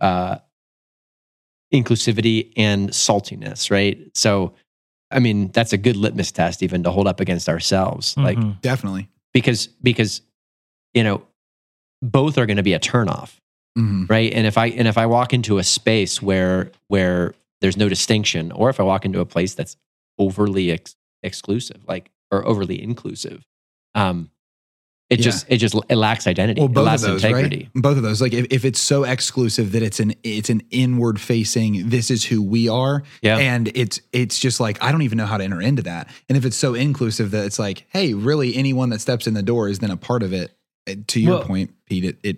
[0.00, 0.38] uh,
[1.72, 3.96] inclusivity and saltiness, right?
[4.14, 4.54] So,
[5.10, 8.60] I mean, that's a good litmus test even to hold up against ourselves, like Mhm.
[8.60, 9.08] Definitely.
[9.32, 10.20] because because
[10.94, 11.22] you know
[12.02, 13.36] both are going to be a turnoff,
[13.76, 14.32] hmm right?
[14.32, 18.52] And if I and if I walk into a space where where there's no distinction,
[18.52, 19.76] or if I walk into a place that's
[20.18, 23.44] overly ex- exclusive, like or overly inclusive,
[23.94, 24.30] um,
[25.10, 25.24] It Yeah.
[25.24, 26.60] just it just it lacks identity.
[26.60, 27.70] well, it both of those, integrity.
[27.74, 27.82] right?
[27.82, 28.20] Both of those.
[28.20, 32.24] Like if, if it's so exclusive that it's an it's an inward facing, this is
[32.24, 33.38] who we are, Yeah.
[33.38, 36.10] and it's it's just like I don't even know how to enter into that.
[36.28, 39.42] And if it's so inclusive that it's like, hey, really, anyone that steps in the
[39.42, 40.52] door is then a part of it.
[40.86, 42.36] Uh, To your Well- point, Pete, it, it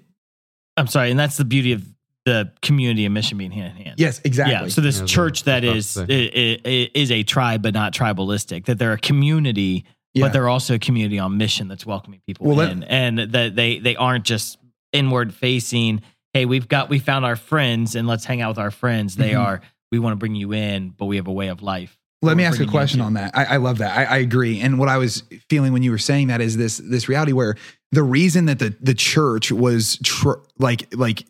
[0.77, 1.83] I'm sorry, and that's the beauty of
[2.25, 3.95] the community and mission being hand in hand.
[3.99, 4.53] yes, exactly.
[4.55, 4.69] Yeah.
[4.69, 7.75] So this Yeah, church that's is what I was i- i- is a tribe, but
[7.75, 8.67] not tribalistic.
[8.67, 9.85] That they're a community,
[10.15, 10.27] Yeah.
[10.27, 13.79] but they're also a community on mission that's welcoming people Well, in, and that they
[13.79, 14.59] they aren't just
[14.93, 16.03] inward facing.
[16.35, 19.17] Hey, we've got we found our friends, and let's hang out with our friends.
[19.17, 19.41] They Mhm.
[19.45, 19.61] are
[19.93, 21.97] we want to bring you in, but we have a way of life.
[22.23, 23.37] Let me ask a question on that.
[23.37, 23.97] I, I love that.
[23.97, 24.61] I, I agree.
[24.61, 27.57] And what I was feeling when you were saying that is this this reality where
[27.93, 31.25] the reason that the the church was tr- like like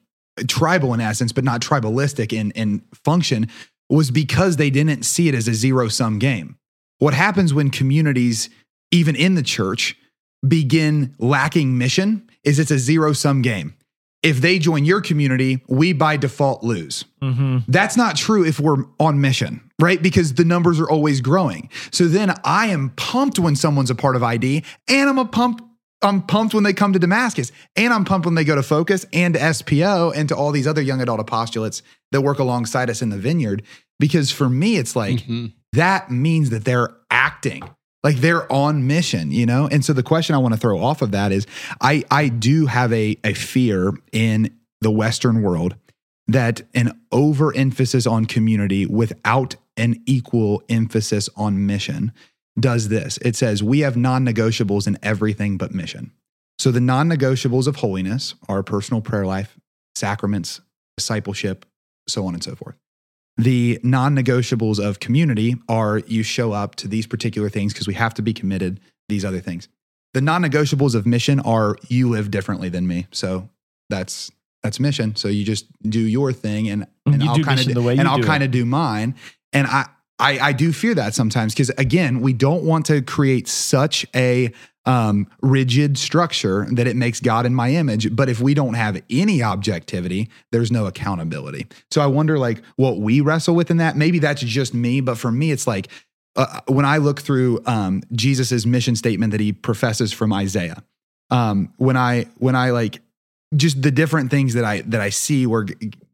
[0.49, 3.49] tribal in essence, but not tribalistic in in function,
[3.89, 6.57] was because they didn't see it as a zero sum game.
[6.99, 8.51] What happens when communities,
[8.91, 9.97] even in the church,
[10.47, 13.75] begin lacking mission is it's a zero sum game.
[14.23, 17.07] If they join your community, we by default lose.
[17.23, 17.59] Mm-hmm.
[17.69, 20.03] That's not true if we're on mission, right?
[20.03, 21.71] Because the numbers are always growing.
[21.91, 25.67] So then I am pumped when someone's a part of ID, and I'm a pump.
[26.03, 29.07] I'm pumped when they come to Damascus, and I'm pumped when they go to Focus
[29.13, 31.81] and to SPO and to all these other young adult apostolates
[32.13, 33.63] that work alongside us in the vineyard.
[33.99, 35.53] Because for me, it's like Mhm.
[35.75, 37.63] that means that they're acting
[38.03, 39.69] like they're on mission you know?
[39.71, 41.47] And so the question i want to throw off of that is
[41.81, 45.77] i i do have a a fear in the western world
[46.29, 52.13] that an overemphasis on community without an equal emphasis on mission
[52.59, 53.19] does this.
[53.19, 56.13] It says we have non-negotiables in everything but mission.
[56.59, 59.57] So the non-negotiables of holiness are personal prayer life
[59.97, 60.61] sacraments
[60.97, 61.67] discipleship
[62.09, 62.77] so on and so forth
[63.37, 67.95] the non negotiables of community are you show up to these particular things because we
[67.95, 69.69] have to be committed, these other things.
[70.13, 73.07] The non negotiables of mission are you live differently than me.
[73.13, 73.49] So
[73.89, 74.31] that's
[74.63, 75.17] that's mission.
[75.17, 77.97] So you just do your thing and, and You I'll kind of mission the way
[77.97, 79.15] and I'll do kind of do mine.
[79.53, 79.87] And I,
[80.19, 84.53] I I do fear that sometimes because again, we don't want to create such a
[84.87, 88.15] um, rigid structure that it makes God in my image.
[88.15, 91.67] But if we don't have any objectivity, there's no accountability.
[91.91, 93.97] So I wonder, like, what we wrestle with in that.
[93.97, 95.89] Maybe that's just me, but for me, it's like
[96.37, 100.83] uh, when I look through um, Jesus's mission statement that he professes from Isaiah.
[101.31, 103.01] Um, when I when I like
[103.55, 105.67] just the different things that I that I see where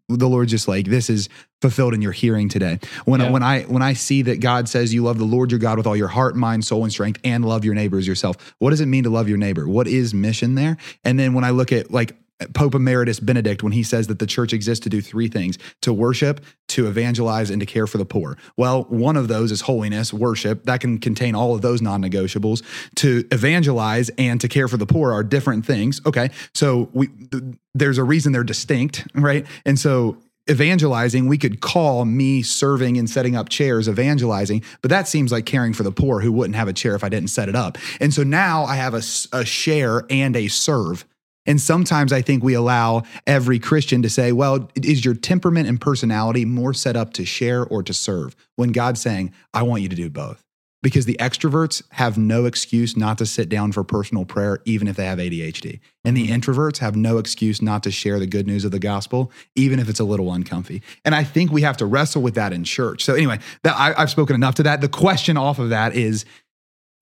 [0.09, 1.29] the Lord just like this is
[1.61, 2.79] fulfilled in your hearing today.
[3.05, 3.31] When Yeah.
[3.31, 5.87] when I when I see that God says you love the Lord your God with
[5.87, 8.37] all your heart, mind, soul, and strength, and love your neighbor as yourself.
[8.59, 9.67] What does it mean to love your neighbor?
[9.69, 10.77] What is mission there?
[11.05, 12.15] And then when I look at like
[12.55, 15.93] Pope Emeritus Benedict when he says that the church exists to do three things to
[15.93, 18.37] worship, to evangelize, and to care for the poor.
[18.57, 20.65] Well, one of those is holiness, worship.
[20.65, 22.63] That can contain all of those non negotiables.
[22.97, 26.01] To evangelize and to care for the poor are different things.
[26.05, 26.31] Okay.
[26.55, 27.43] So we, th-
[27.75, 29.47] there's a reason they're distinct, right?
[29.65, 30.19] And so
[30.49, 35.45] evangelizing, we could call me serving and setting up chairs evangelizing, but that seems like
[35.45, 37.79] caring for the poor who wouldn't have a chair if I didn't set it up.
[38.01, 39.03] And so now I have a
[39.45, 41.05] share and a serve.
[41.47, 45.81] And sometimes I think we allow every Christian to say, well, is your temperament and
[45.81, 48.35] personality more set up to share or to serve?
[48.57, 50.43] When God's saying, I want you to do both.
[50.83, 54.95] Because the extroverts have no excuse not to sit down for personal prayer, even if
[54.95, 55.81] they have ADHD.
[56.05, 56.35] And the mm-hmm.
[56.35, 59.89] introverts have no excuse not to share the good news of the gospel, even if
[59.89, 60.83] it's a little uncomfy.
[61.05, 63.05] And I think we have to wrestle with that in church.
[63.05, 64.81] So, anyway, that, I, I've spoken enough to that.
[64.81, 66.25] The question off of that is,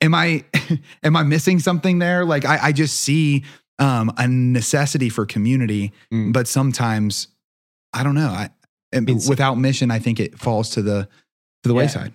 [0.00, 0.44] am I
[1.02, 2.24] am I missing something there?
[2.24, 3.44] Like I, I just see
[3.78, 6.32] um, a necessity for community, Mm.
[6.32, 7.28] but sometimes
[7.92, 8.28] I don't know.
[8.30, 8.50] I
[9.00, 11.08] Means- without mission, I think it falls to the
[11.62, 11.78] to the Yeah.
[11.78, 12.12] wayside.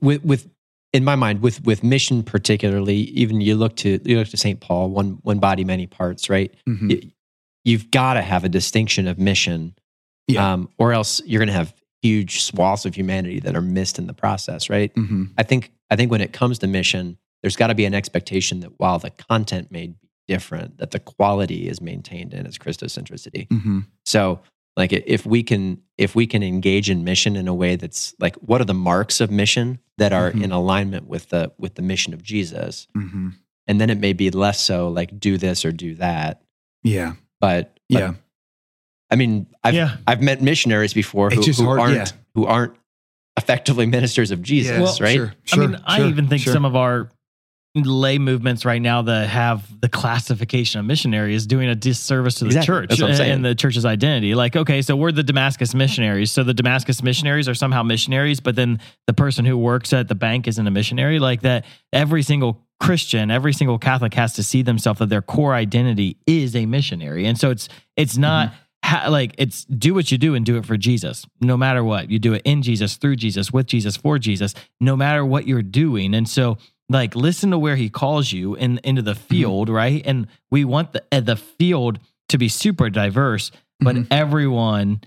[0.00, 0.48] With with
[0.92, 4.60] in my mind with with mission particularly even you look to you look to St
[4.60, 6.88] Paul one one body many parts right Mhm.
[6.90, 7.10] Y-
[7.64, 9.74] you've got to have a distinction of mission
[10.28, 10.52] Yeah.
[10.52, 11.72] um, or else you're going to have
[12.02, 15.30] huge swaths of humanity that are missed in the process right Mhm.
[15.38, 18.60] I think I think when it comes to mission there's got to be an expectation
[18.60, 19.94] that while the content may be
[20.34, 23.86] different that the quality is maintained in its Christocentricity Mhm.
[24.06, 24.40] so
[24.76, 28.36] like if we can if we can engage in mission in a way that's like
[28.36, 30.44] what are the marks of mission that are Mhm.
[30.44, 33.34] in alignment with the with the mission of Jesus Mhm.
[33.68, 36.42] and then it may be less so like do this or do that
[36.82, 37.12] Yeah.
[37.40, 38.14] but, but Yeah.
[39.10, 39.96] I mean I've Yeah.
[40.06, 42.06] I've met missionaries before who, who hard, aren't yeah.
[42.34, 42.74] who aren't
[43.36, 44.82] effectively ministers of Jesus Yeah.
[44.82, 45.34] Well, right Sure.
[45.52, 45.80] I mean, Sure.
[45.84, 46.52] I even think Sure.
[46.52, 47.10] some of our
[47.74, 52.44] lay movements right now that have the classification of missionary is doing a disservice to
[52.44, 52.66] the Exactly.
[52.66, 53.32] church That's what I'm saying.
[53.32, 54.34] and the church's identity.
[54.34, 56.30] Like, okay, so we're the Damascus missionaries.
[56.30, 60.14] So the Damascus missionaries are somehow missionaries, but then the person who works at the
[60.14, 61.18] bank isn't a missionary.
[61.18, 61.64] Like that,
[61.94, 66.54] every single Christian, every single Catholic has to see themselves that their core identity is
[66.54, 67.24] a missionary.
[67.26, 68.96] And so it's it's not mm-hmm.
[68.96, 72.10] ha- like it's do what you do and do it for Jesus, no matter what.
[72.10, 75.62] You do it in Jesus, through Jesus, with Jesus, for Jesus, no matter what you're
[75.62, 76.12] doing.
[76.12, 76.58] And so
[76.92, 80.02] like listen to where he calls you in into the field, right?
[80.04, 84.06] And we want the uh, the field to be super diverse, but Mhm.
[84.10, 85.00] everyone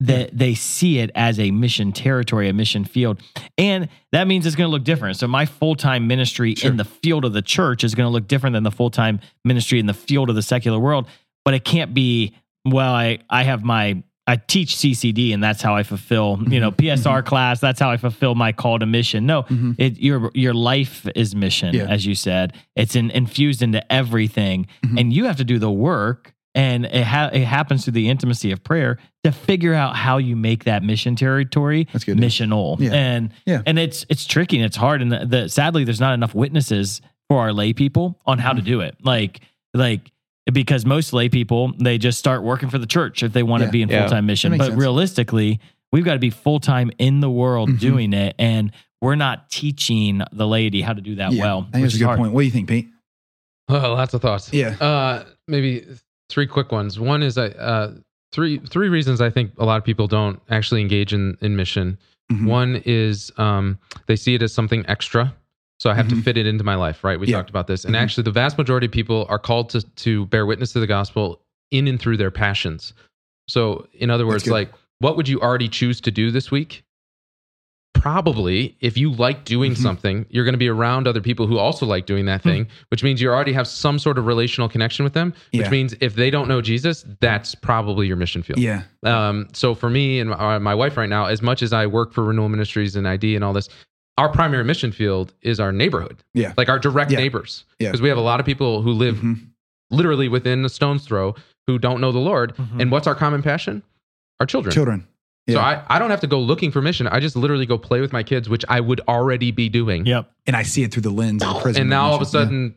[0.00, 3.20] that they see it as a mission territory, a mission field.
[3.56, 5.16] And that means it's going to look different.
[5.16, 6.70] So my full-time ministry Sure.
[6.70, 9.78] in the field of the church is going to look different than the full-time ministry
[9.78, 11.06] in the field of the secular world,
[11.44, 12.34] but it can't be
[12.66, 16.70] well I I have my I teach CCD and that's how I fulfill, you know,
[16.72, 19.26] PSR class, that's how I fulfill my call to mission.
[19.26, 19.74] No, Mhm.
[19.78, 21.84] it your your life is mission Yeah.
[21.88, 22.54] as you said.
[22.74, 25.00] It's in, infused into everything Mhm.
[25.00, 28.50] and you have to do the work and it, ha- it happens through the intimacy
[28.52, 32.16] of prayer to figure out how you make that mission territory That's good.
[32.16, 32.92] missional Yeah.
[32.94, 33.60] and Yeah.
[33.66, 37.02] and it's it's tricky and it's hard and the, the sadly there's not enough witnesses
[37.28, 38.70] for our lay people on how to Mm-hmm.
[38.70, 39.40] do it like
[39.74, 40.10] like
[40.52, 43.66] because most lay people they just start working for the church if they want to
[43.66, 43.70] Yeah.
[43.72, 44.76] be in full-time mission but sense.
[44.78, 45.60] realistically
[45.92, 47.78] we've got to be full-time in the world Mhm.
[47.80, 48.70] doing it and
[49.00, 51.94] we're not teaching the laity how to do that Yeah, well I think which that's
[51.94, 52.18] a good hard.
[52.18, 52.32] point.
[52.32, 52.88] What do you think, Pete?
[53.68, 54.52] Oh, lots of thoughts.
[54.52, 54.76] Yeah.
[54.80, 55.84] Uh, maybe
[56.30, 56.98] three quick ones.
[57.00, 57.92] One is I uh,
[58.32, 61.96] three three reasons I think a lot of people don't actually engage in in mission.
[62.30, 62.46] Mhm.
[62.46, 65.34] One is um, they see it as something extra.
[65.84, 66.22] So I have to Mhm.
[66.24, 67.20] fit it into my life, right?
[67.20, 67.36] We Yeah.
[67.36, 67.84] talked about this.
[67.84, 67.98] And Mhm.
[67.98, 71.42] actually the vast majority of people are called to to bear witness to the gospel
[71.70, 72.94] in and through their passions.
[73.48, 76.84] So in other words, like what would you already choose to do this week?
[77.92, 79.76] Probably, if you like doing Mhm.
[79.76, 83.04] something, you're going to be around other people who also like doing that thing, which
[83.04, 85.34] means you already have some sort of relational connection with them.
[85.52, 85.70] Which Yeah.
[85.70, 88.58] means if they don't know Jesus, that's probably your mission field.
[88.58, 88.84] Yeah.
[89.02, 92.24] Um, so for me and my wife right now, as much as I work for
[92.24, 93.68] Renewal Ministries and ID and all this,
[94.18, 96.22] our primary mission field is our neighborhood.
[96.34, 96.52] Yeah.
[96.56, 97.18] Like our direct Yeah.
[97.18, 97.64] neighbors.
[97.78, 97.88] Yeah.
[97.88, 99.48] Because we have a lot of people who live Mhm.
[99.90, 101.34] literally within a stone's throw
[101.66, 102.54] who don't know the Lord.
[102.56, 102.80] Mhm.
[102.80, 103.82] And what's our common passion?
[104.40, 104.72] Our children.
[104.72, 105.06] Children.
[105.48, 107.06] So I, I don't have to go looking for mission.
[107.06, 110.06] I just literally go play with my kids, which I would already be doing.
[110.06, 111.82] yep And I see it through the lens of prison.
[111.82, 112.38] And now all of a mission.
[112.40, 112.44] Yeah.
[112.46, 112.74] sudden,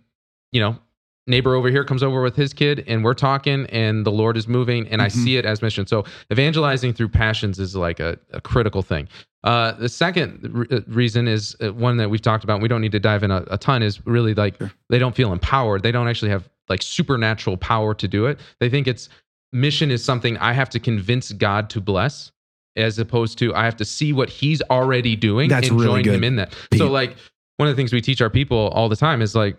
[0.51, 0.79] you know,
[1.28, 4.47] neighbor over here comes over with his kid and we're talking and the Lord is
[4.47, 5.11] moving and I Mhm.
[5.23, 5.86] see it as mission.
[5.86, 9.07] So evangelizing through passions is like a, a critical thing.
[9.43, 12.61] Uh, the second re- uh, reason is uh, one that we've talked about.
[12.61, 13.84] We don't need to dive in a, a ton.
[13.84, 14.71] Is really like Sure.
[14.89, 15.84] they don't feel empowered.
[15.84, 18.39] They don't actually have like supernatural power to do it.
[18.59, 19.09] They think it's
[19.53, 22.32] mission is something I have to convince God to bless,
[22.75, 26.03] as opposed to I have to see what He's already doing That's and really join
[26.03, 26.53] good, Him in that.
[26.71, 26.80] Pete.
[26.80, 27.15] So like
[27.57, 29.55] one of the things we teach our people all the time is like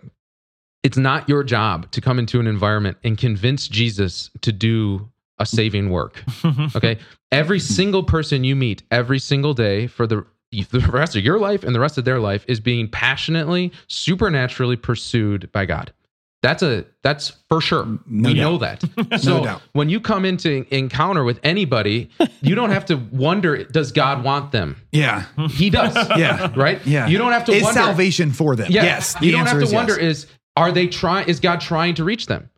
[0.83, 5.45] it's not your job to come into an environment and convince Jesus to do a
[5.45, 6.23] saving work.
[6.75, 6.97] Okay.
[7.31, 11.63] Every single person you meet every single day for the the rest of your life
[11.63, 15.93] and the rest of their life is being passionately, supernaturally pursued by God.
[16.41, 17.85] That's a that's for sure.
[18.07, 18.41] No we doubt.
[18.41, 19.19] know that.
[19.21, 19.61] So doubt.
[19.73, 22.09] when you come into encounter with anybody,
[22.41, 24.77] you don't have to wonder, does God want them?
[24.91, 25.25] Yeah.
[25.51, 25.93] He does.
[26.17, 26.51] Yeah.
[26.55, 26.83] Right?
[26.87, 27.07] Yeah.
[27.07, 27.79] You don't have to Is wonder.
[27.81, 28.71] salvation for them?
[28.71, 28.83] Yeah.
[28.83, 29.15] Yes.
[29.21, 30.17] You The don't have answer to is wonder yes.
[30.17, 30.27] is
[30.59, 32.49] are they trying is God trying to reach them?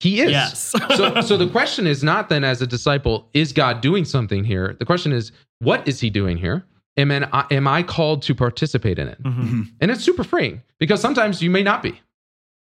[0.00, 0.30] He is.
[0.32, 0.74] Yes.
[0.96, 4.76] so so the question is not then as a disciple, is God doing something here?
[4.78, 6.66] The question is, what is he doing here?
[6.96, 9.22] Am I, am I called to participate in it?
[9.22, 9.72] Mhm.
[9.80, 12.00] And it's super freeing because sometimes you may not be,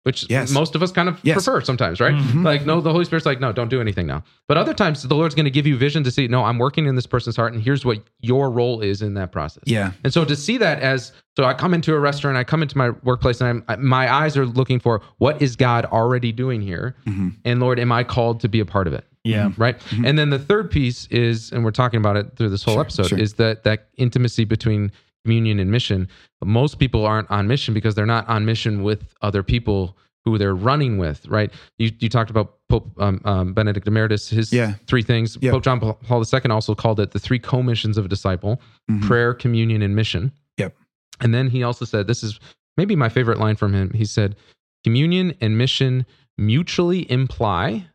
[0.09, 0.51] which Yes.
[0.51, 1.35] most of us kind of Yes.
[1.35, 2.15] prefer sometimes, right?
[2.15, 2.43] Mhm.
[2.43, 4.23] Like, no, the Holy Spirit's like, no, don't do anything now.
[4.47, 6.87] But other times the Lord's going to give you vision to see, no, I'm working
[6.87, 9.61] in this person's heart, and here's what your role is in that process.
[9.67, 9.91] Yeah.
[10.03, 12.75] And so to see that as so I come into a restaurant, I come into
[12.77, 16.59] my workplace, and I'm I, my eyes are looking for what is God already doing
[16.61, 17.35] here, Mhm.
[17.45, 19.05] and Lord, am I called to be a part of it?
[19.25, 19.75] yeah Right.
[20.03, 22.81] And then the third piece is, and we're talking about it through this whole Sure,
[22.81, 23.19] episode, sure.
[23.19, 24.91] is that that intimacy between
[25.25, 26.07] communion and mission.
[26.43, 30.55] Most people aren't on mission because they're not on mission with other people who they're
[30.55, 31.51] running with, right?
[31.77, 34.73] You, you talked about Pope um, um, Benedict Emeritus, his Yeah.
[34.87, 35.37] three things.
[35.41, 35.51] Yeah.
[35.51, 38.61] Pope John Paul II also called it the three commissions of a disciple
[38.91, 39.01] Mhm.
[39.07, 40.31] prayer, communion, and mission.
[40.57, 40.75] Yep.
[41.21, 42.39] And then he also said, this is
[42.77, 43.91] maybe my favorite line from him.
[43.93, 44.35] He said,
[44.83, 46.05] communion and mission
[46.37, 47.87] mutually imply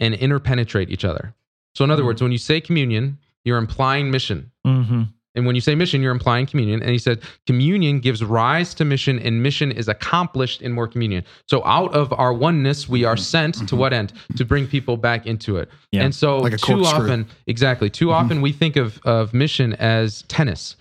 [0.00, 1.34] and interpenetrate each other.
[1.74, 2.06] So, in other Mhm.
[2.06, 4.50] words, when you say communion, you're implying mission.
[4.64, 5.02] hmm
[5.34, 6.80] And when you say mission, you're implying communion.
[6.82, 11.24] And he said, communion gives rise to mission, and mission is accomplished in more communion.
[11.46, 13.22] So, out of our oneness, we are mm-hmm.
[13.22, 13.76] sent to mm-hmm.
[13.76, 14.12] what end?
[14.36, 15.70] To bring people back into it.
[15.92, 16.02] Yeah.
[16.02, 18.24] And so, Like too often, exactly, too mm-hmm.
[18.24, 20.76] often we think of, of mission as tennis.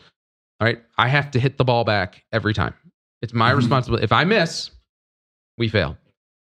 [0.60, 0.82] All right.
[0.98, 2.74] I have to hit the ball back every time.
[3.22, 3.58] It's my Mhm.
[3.58, 4.04] responsibility.
[4.04, 4.72] If I miss,
[5.58, 5.98] we fail.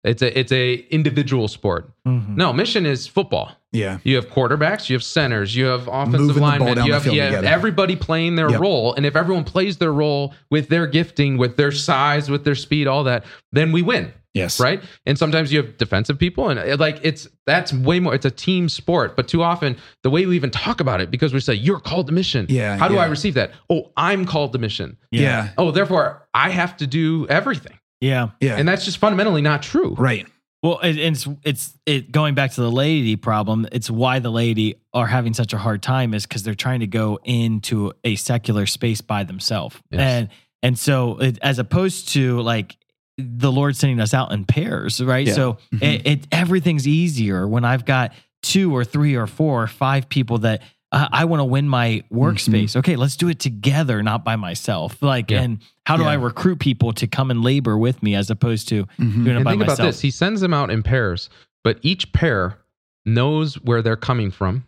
[0.04, 1.90] It's a it's a individual sport.
[2.08, 2.36] Mhm.
[2.36, 3.52] No, mission is football.
[3.72, 4.00] Yeah.
[4.04, 7.44] You have quarterbacks, you have centers, you have offensive Moving linemen, you have, you have
[7.46, 8.60] everybody playing their Yep.
[8.60, 8.94] role.
[8.96, 12.88] And if everyone plays their role with their gifting, with their size, with their speed,
[12.88, 13.24] all that,
[13.54, 14.60] then we win, Yes.
[14.60, 14.84] right?
[15.06, 18.14] And sometimes you have defensive people, and uh, like it's that's way more.
[18.16, 21.32] It's a team sport, but too often the way we even talk about it because
[21.34, 22.48] we say you're called to mission.
[22.50, 23.52] Yeah, How do I receive that?
[23.70, 24.98] Oh, I'm called to mission.
[25.12, 25.50] Yeah.
[25.58, 28.30] Oh, therefore I have to do everything, Yeah.
[28.40, 28.56] Yeah.
[28.58, 29.96] and that's just fundamentally not true.
[29.98, 30.28] right.
[30.64, 33.68] Well, it, it's it's it going back to the laity problem.
[33.72, 36.88] It's why the laity are having such a hard time is because they're trying to
[36.88, 40.02] go into a secular space by themselves, Yes.
[40.02, 40.30] and
[40.62, 42.78] and so it, as opposed to like
[43.18, 45.26] the Lord sending us out in pairs, right?
[45.26, 45.34] Yeah.
[45.34, 45.82] So Mhm.
[45.82, 50.38] it, it everything's easier when I've got two or three or four or five people
[50.40, 50.62] that
[50.92, 52.76] uh, I want to win my workspace.
[52.76, 55.02] Okay, let's do it together, not by myself.
[55.02, 55.42] Like, Yeah.
[55.42, 56.10] and how do Yeah.
[56.10, 59.24] I recruit people to come and labor with me as opposed to Mhm.
[59.24, 59.80] doing it And by think myself?
[59.80, 61.30] about this: he sends them out in pairs,
[61.64, 62.58] but each pair
[63.06, 64.66] knows where they're coming from,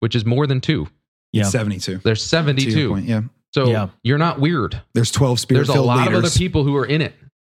[0.00, 0.88] which is more than two.
[1.32, 1.44] Yeah.
[1.44, 1.98] 72.
[2.04, 2.90] There's 72.
[2.90, 3.22] point, yeah.
[3.52, 3.88] So Yeah.
[4.02, 4.80] you're not weird.
[4.94, 6.18] There's 12 spirit There's a lot leaders.
[6.18, 7.14] of other people who are in it.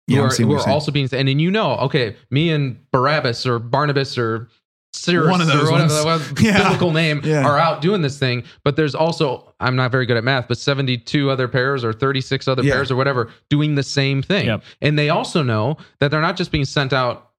[0.09, 2.51] Who Yeah, are, who what are you're also being, and then you know, okay, me
[2.51, 4.49] and Barabbas or Barnabas or
[4.93, 6.33] Cyrus One of those or whatever ones.
[6.35, 6.63] the Yeah.
[6.63, 7.47] biblical name Yeah.
[7.47, 8.43] are out doing this thing.
[8.65, 12.49] But there's also, I'm not very good at math, but 72 other pairs or 36
[12.49, 12.73] other Yeah.
[12.75, 14.47] pairs or whatever doing the same thing.
[14.47, 14.63] Yep.
[14.81, 17.31] And they also know that they're not just being sent out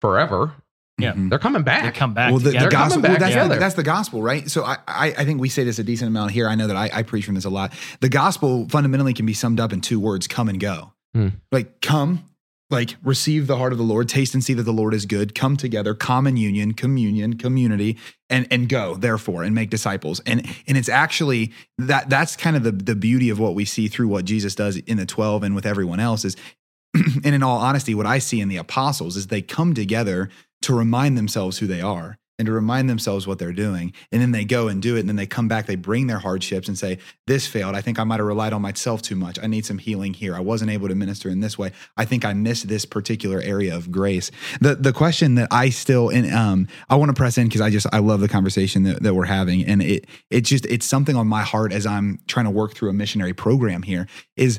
[0.00, 0.54] forever.
[0.98, 1.12] Yeah.
[1.12, 1.28] Mhm.
[1.28, 1.94] They're coming They back.
[1.94, 2.58] come back well, the, the.
[2.58, 3.02] They're coming gospel.
[3.02, 4.48] back well, that's, the, that's the gospel, right?
[4.50, 6.48] So I, I, I think we say this a decent amount here.
[6.48, 7.72] I know that I, I preach from this a lot.
[8.00, 10.92] The gospel fundamentally can be summed up in two words: come and go.
[11.12, 11.28] Hmm.
[11.50, 12.24] Like come,
[12.70, 15.34] like receive the heart of the Lord, taste and see that the Lord is good.
[15.34, 17.98] Come together, common union, communion, community,
[18.30, 18.94] and and go.
[18.94, 20.20] Therefore, and make disciples.
[20.26, 23.88] And and it's actually that that's kind of the the beauty of what we see
[23.88, 26.36] through what Jesus does in the twelve and with everyone else is.
[27.24, 30.30] and in all honesty, what I see in the apostles is they come together
[30.62, 33.92] to remind themselves who they are and to remind themselves what they're doing.
[34.10, 35.00] And then they go and do it.
[35.00, 37.74] And then they come back, they bring their hardships and say, This failed.
[37.74, 39.38] I think I might have relied on myself too much.
[39.42, 40.34] I need some healing here.
[40.34, 41.72] I wasn't able to minister in this way.
[41.96, 44.30] I think I missed this particular area of grace.
[44.60, 47.70] The the question that I still and um I want to press in because I
[47.70, 49.64] just I love the conversation that, that we're having.
[49.64, 52.90] And it it just it's something on my heart as I'm trying to work through
[52.90, 54.58] a missionary program here is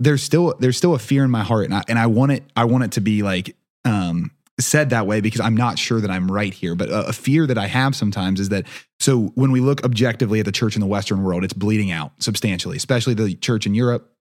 [0.00, 2.44] there's still there's still a fear in my heart and I, and I want it
[2.56, 4.30] I want it to be like um
[4.60, 7.46] said that way because I'm not sure that I'm right here but a, a fear
[7.46, 8.66] that I have sometimes is that
[8.98, 12.12] so when we look objectively at the church in the western world it's bleeding out
[12.18, 14.12] substantially especially the church in Europe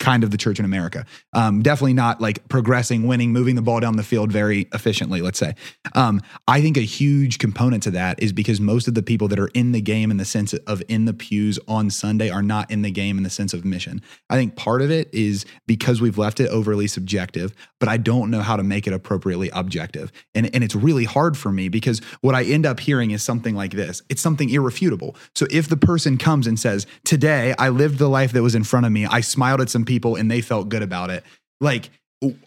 [0.00, 3.78] kind of the church in America um, definitely not like progressing winning moving the ball
[3.78, 5.54] down the field very efficiently let's say
[5.94, 9.38] um, I think a huge component to that is because most of the people that
[9.38, 12.70] are in the game in the sense of in the pews on Sunday are not
[12.70, 14.02] in the game in the sense of mission.
[14.28, 18.30] I think part of it is because we've left it overly subjective, but I don't
[18.30, 20.12] know how to make it appropriately objective.
[20.34, 23.54] And, and it's really hard for me because what I end up hearing is something
[23.54, 25.16] like this it's something irrefutable.
[25.34, 28.64] So if the person comes and says, Today I lived the life that was in
[28.64, 31.24] front of me, I smiled at some people and they felt good about it,
[31.60, 31.90] like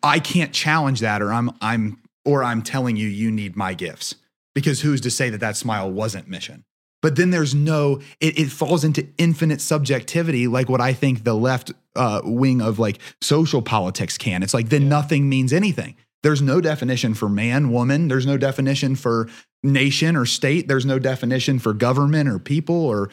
[0.01, 4.15] I can't challenge that or I'm, I'm, or I'm telling you, you need my gifts
[4.55, 6.63] because who's to say that that smile wasn't mission?
[7.01, 11.33] But then there's no, it, it falls into infinite subjectivity, like what I think the
[11.33, 14.41] left uh, wing of like social politics can.
[14.41, 15.97] It's like then nothing means anything.
[16.21, 18.07] There's no definition for man, woman.
[18.07, 19.27] There's no definition for
[19.63, 20.69] nation or state.
[20.69, 23.09] There's no definition for government or people or,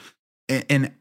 [0.49, 0.93] and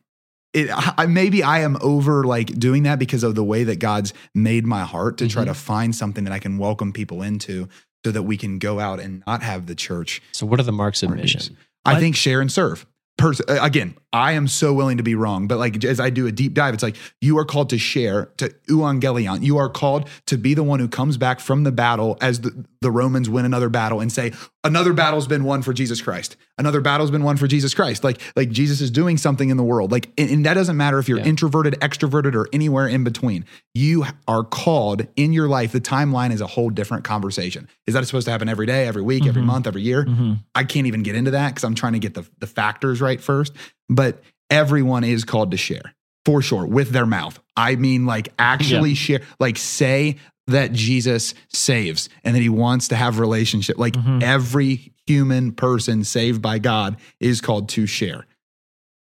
[0.53, 4.13] it I, maybe I am over like doing that because of the way that God's
[4.33, 5.57] made my heart to try to mm-hmm.
[5.57, 7.67] find something that I can welcome people into
[8.05, 10.71] so that we can go out and not have the church So, what are the
[10.71, 11.57] marks of mission?
[11.85, 12.85] I think share and serve.
[13.17, 16.31] Pers- again, I am so willing to be wrong, but like as I do a
[16.31, 19.43] deep dive, it's like you are called to share, to euangelion.
[19.43, 22.65] You are called to be the one who comes back from the battle as the,
[22.81, 24.31] the Romans win another battle and say,
[24.63, 26.37] another battle's been won for Jesus Christ.
[26.57, 28.03] Another battle's been won for Jesus Christ.
[28.03, 29.91] Like, like Jesus is doing something in the world.
[29.91, 31.25] Like, and, and that doesn't matter if you're Yeah.
[31.25, 33.45] introverted, extroverted, or anywhere in between.
[33.75, 35.71] You are called in your life.
[35.71, 37.67] The timeline is a whole different conversation.
[37.85, 39.45] Is that supposed to happen every day, every week, every Mhm.
[39.45, 40.05] month, every year?
[40.05, 40.39] Mhm.
[40.55, 43.21] I can't even get into that because I'm trying to get the, the factors right
[43.21, 43.53] first.
[43.89, 45.93] But everyone is called to share
[46.25, 47.39] for sure with their mouth.
[47.57, 50.17] I mean, like actually share, like say
[50.47, 53.77] that Jesus saves and that he wants to have relationship.
[53.77, 54.23] Like Mhm.
[54.23, 58.25] every human person saved by God is called to share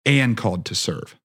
[0.05, 1.15] and called to serve.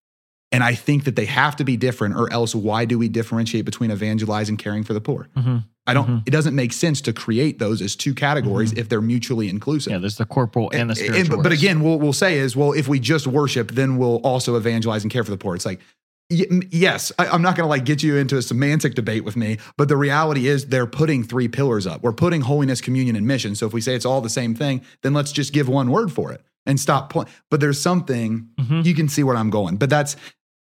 [0.52, 3.64] And I think that they have to be different, or else why do we differentiate
[3.64, 5.28] between evangelize and caring for the poor?
[5.36, 5.64] Mhm.
[5.88, 6.22] I don't, Mhm.
[6.26, 9.92] it doesn't make sense to create those as two categories if they're mutually inclusive.
[9.92, 11.36] Yeah, there's the corporal and the And- spiritual.
[11.38, 14.56] but, but again, what we'll say is, well, if we just worship, then we'll also
[14.56, 15.54] evangelize and care for the poor.
[15.54, 15.80] It's like,
[16.28, 19.58] yes, I, I'm not going to like get you into a semantic debate with me,
[19.76, 22.02] but the reality is they're putting three pillars up.
[22.02, 23.54] We're putting holiness, communion, and mission.
[23.54, 26.10] So if we say it's all the same thing, then let's just give one word
[26.12, 27.10] for it and stop.
[27.10, 27.28] Point.
[27.50, 28.84] But there's something Mhm.
[28.84, 29.76] you can see where I'm going.
[29.76, 30.16] But that's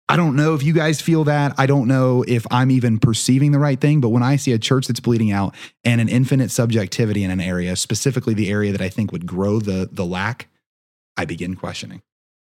[0.09, 1.53] I don't know if you guys feel that.
[1.57, 3.99] I don't know if I'm even perceiving the right thing.
[3.99, 7.41] But when I see a church that's bleeding out and an infinite subjectivity in an
[7.41, 10.47] area, specifically the area that I think would grow the the lack,
[11.17, 12.01] I begin questioning.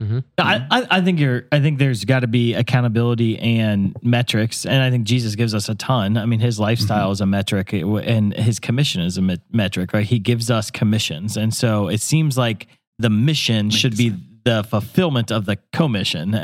[0.03, 0.19] Mm-hmm.
[0.37, 0.73] I, mm-hmm.
[0.73, 1.45] I, I think you're.
[1.53, 5.69] I think there's got to be accountability and metrics, and I think Jesus gives us
[5.69, 6.17] a ton.
[6.17, 6.63] I mean, his mm-hmm.
[6.63, 9.93] lifestyle is a metric, and his commission is a met- metric.
[9.93, 10.05] Right?
[10.05, 12.67] He gives us commissions, and so it seems like
[12.99, 16.33] the mission should be the fulfillment of the commission.
[16.35, 16.37] Uh,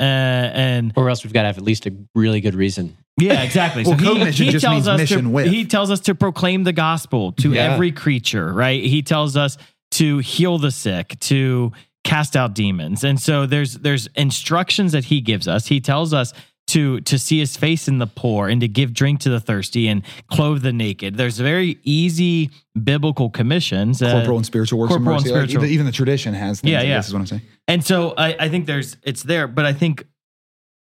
[0.54, 2.98] and Or else we've got to have at least a really good reason.
[3.20, 3.84] yeah, exactly.
[3.86, 5.48] Well, commission just means us mission to, with.
[5.48, 7.74] he tells us to proclaim the gospel to Yeah.
[7.74, 8.84] every creature, right?
[8.84, 9.58] He tells us
[9.92, 11.72] to heal the sick, to
[12.04, 13.04] cast out demons.
[13.04, 15.68] And so there's there's instructions that he gives us.
[15.68, 16.34] He tells us
[16.72, 19.88] to to see his face in the poor and to give drink to the thirsty
[19.88, 21.16] and clothe the naked.
[21.18, 22.50] There's very easy
[22.82, 24.02] biblical commissions.
[24.02, 25.26] uh, Corporal and spiritual works corporal and.
[25.26, 25.64] Like, spiritual.
[25.64, 26.62] even, even the tradition has.
[26.62, 26.98] Things Yeah, like yeah.
[26.98, 27.42] This is what I'm saying.
[27.68, 30.06] and so I, I think there's it's there, but I think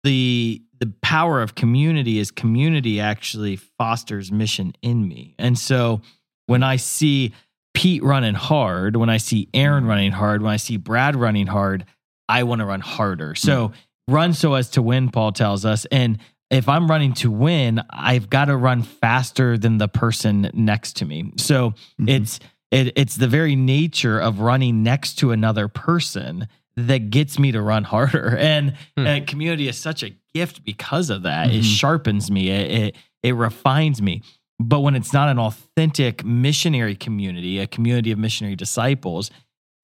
[0.04, 5.34] the the power of community is community actually fosters mission in me.
[5.38, 6.02] And so
[6.46, 7.32] when I see
[7.74, 11.84] Pete running hard, when I see Aaron running hard, when I see Brad running hard,
[12.28, 13.34] I want to run harder.
[13.34, 13.72] So
[14.08, 15.84] run so as to win, Paul tells us.
[15.86, 16.18] And
[16.50, 21.04] if I'm running to win, I've got to run faster than the person next to
[21.04, 21.32] me.
[21.36, 22.08] So Mhm.
[22.08, 22.40] it's
[22.72, 27.62] it, it's the very nature of running next to another person that gets me to
[27.62, 28.36] run harder.
[28.40, 29.06] And Hmm.
[29.06, 31.50] uh, community is such a gift because of that.
[31.52, 31.76] It Mhm.
[31.78, 32.50] sharpens me.
[32.50, 34.22] It, it it refines me.
[34.60, 39.30] But when it's not an authentic missionary community, a community of missionary disciples,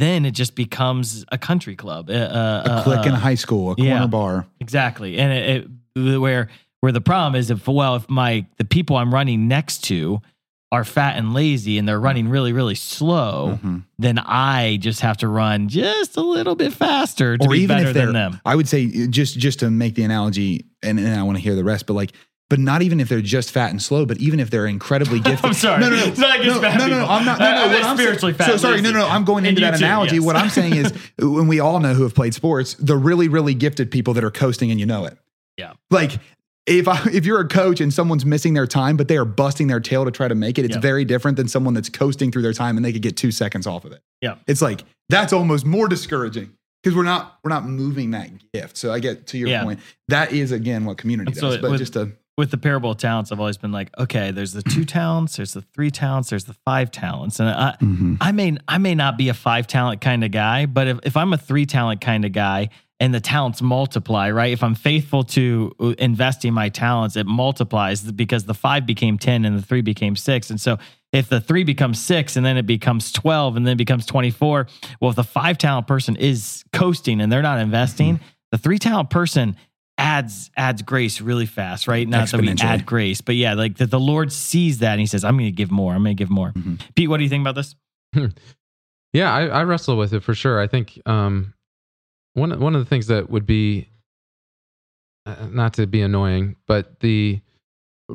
[0.03, 3.16] then it just becomes a country club, uh, uh, a, a, A clique in a-
[3.16, 3.90] a high school, a Uh, yeah.
[3.92, 4.46] corner bar.
[4.61, 6.48] Exactly, and it, it where
[6.80, 10.20] where the problem is if well if my the people I'm running next to
[10.72, 12.05] are fat and lazy and they're mm-hmm.
[12.05, 13.82] running really really slow, Mhm.
[13.98, 17.76] then I just have to run just a little bit faster to Or be even
[17.76, 18.40] better if than them.
[18.46, 21.55] I would say just just to make the analogy, and, and I want to hear
[21.55, 22.12] the rest, but like,
[22.53, 25.42] but not even if they're just fat and slow, but even if they're incredibly gifted.
[25.46, 25.80] I'm sorry.
[25.80, 27.07] No, no, no, It's not no, fat no, no, no.
[27.07, 27.38] I'm not.
[27.38, 29.84] No, no, I'm what I'm fat So sorry, no, no, I'm going into that too,
[29.86, 30.16] analogy.
[30.16, 30.24] yes.
[30.26, 33.55] What I'm saying is, when we all know who have played sports, the really, really
[33.55, 35.16] gifted people that are coasting and you know it.
[35.57, 35.72] Yeah.
[35.90, 36.12] Like
[36.66, 39.68] if I, if you're a coach and someone's missing their time, but they are busting
[39.68, 40.80] their tail to try to make it, it's Yeah.
[40.82, 43.66] very different than someone that's coasting through their time and they could get two seconds
[43.66, 44.03] off of it.
[44.20, 44.34] Yeah.
[44.46, 48.76] It's like that's almost more discouraging because we're not we're not moving that gift.
[48.76, 49.64] So I get to your Yeah.
[49.64, 49.80] point.
[50.09, 51.59] That is again what community so does.
[51.62, 54.53] But would- just a with the parable of talents, I've always been like, okay, there's
[54.53, 57.76] the two talents, there's the three talents, there's the five talents, and I,
[58.20, 61.16] I may I may not be a five talent kind of guy, but if, if
[61.16, 62.70] I'm a three talent kind of guy
[63.03, 64.53] and the talents multiply, right?
[64.53, 69.45] If I'm faithful to uh, investing my talents, it multiplies because the five became 10
[69.45, 70.51] and the three became six.
[70.51, 70.78] And so
[71.12, 74.68] if the three becomes six and then it becomes 12 and then it becomes 24,
[75.01, 78.20] well, if the five talent person is coasting and they're not investing,
[78.53, 79.57] the three talent person
[80.03, 82.07] adds adds grace really fast, right?
[82.09, 85.07] Not that we add grace, but yeah, like that the Lord sees that and he
[85.07, 85.92] says, I'm going to give more.
[85.94, 86.53] I'm going to give more.
[86.53, 86.80] Mhm.
[86.94, 87.74] Pete, what do you think about this?
[89.12, 90.59] Yeah, I, I wrestle with it for sure.
[90.61, 91.53] I think um,
[92.34, 93.88] one one of the things that would be
[95.26, 97.40] uh, not to be annoying, but the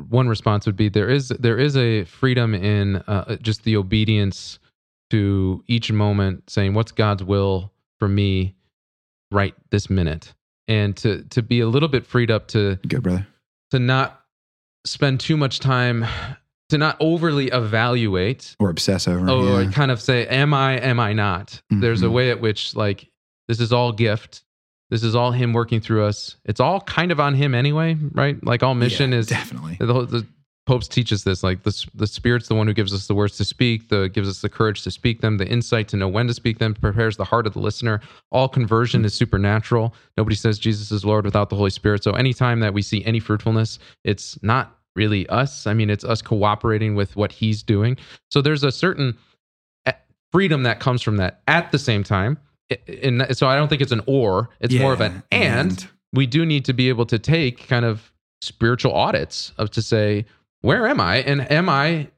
[0.08, 4.58] one response would be there is there is a freedom in uh, just the obedience
[5.10, 8.54] to each moment, saying what's God's will for me
[9.30, 10.34] right this minute,
[10.68, 13.26] and to to be a little bit freed up to good brother.
[13.72, 14.20] to not
[14.84, 16.06] spend too much time
[16.68, 19.28] to not overly evaluate Or obsess over.
[19.30, 19.70] or yeah.
[19.70, 21.60] Kind of say, am I, am I not?
[21.70, 22.12] There's a Mhm.
[22.12, 23.08] way at which, like,
[23.48, 24.42] this is all gift.
[24.90, 26.36] This is all Him working through us.
[26.44, 28.42] It's all kind of on Him anyway, right?
[28.44, 29.76] Like, all mission Yeah, is definitely.
[29.80, 30.26] the, the
[30.68, 31.42] Pope's teaches this.
[31.42, 34.28] Like, the, the Spirit's the one who gives us the words to speak, the gives
[34.28, 37.16] us the courage to speak them, the insight to know when to speak them, prepares
[37.16, 38.02] the heart of the listener.
[38.30, 39.94] All conversion is supernatural.
[40.18, 42.04] Nobody says Jesus is Lord without the Holy Spirit.
[42.04, 45.66] So, anytime that we see any fruitfulness, it's not really us.
[45.66, 47.96] I mean, it's us cooperating with what He's doing.
[48.30, 49.16] So, there's a certain
[49.86, 49.92] eh,
[50.32, 51.40] freedom that comes from that.
[51.48, 52.36] At the same time,
[53.02, 54.50] and so I don't think it's an or.
[54.60, 55.88] It's more of an Yeah, and.
[56.14, 58.10] We do need to be able to take kind of
[58.40, 60.24] spiritual audits of to say,
[60.62, 62.08] where am I, and am I?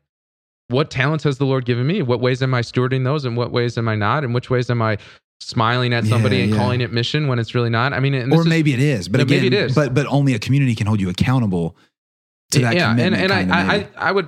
[0.68, 2.00] What talents has the Lord given me?
[2.02, 4.24] What ways am I stewarding those, and what ways am I not?
[4.24, 4.98] And which ways am I
[5.40, 6.58] smiling at somebody Yeah, and yeah.
[6.58, 7.92] calling it mission when it's really not?
[7.92, 9.74] I mean, and this or is- maybe it is, but again, maybe it is.
[9.74, 11.76] But but only a community can hold you accountable
[12.52, 12.74] to that.
[12.74, 14.26] yeah and, and kinda I, I i would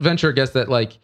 [0.00, 0.98] venture a guess that like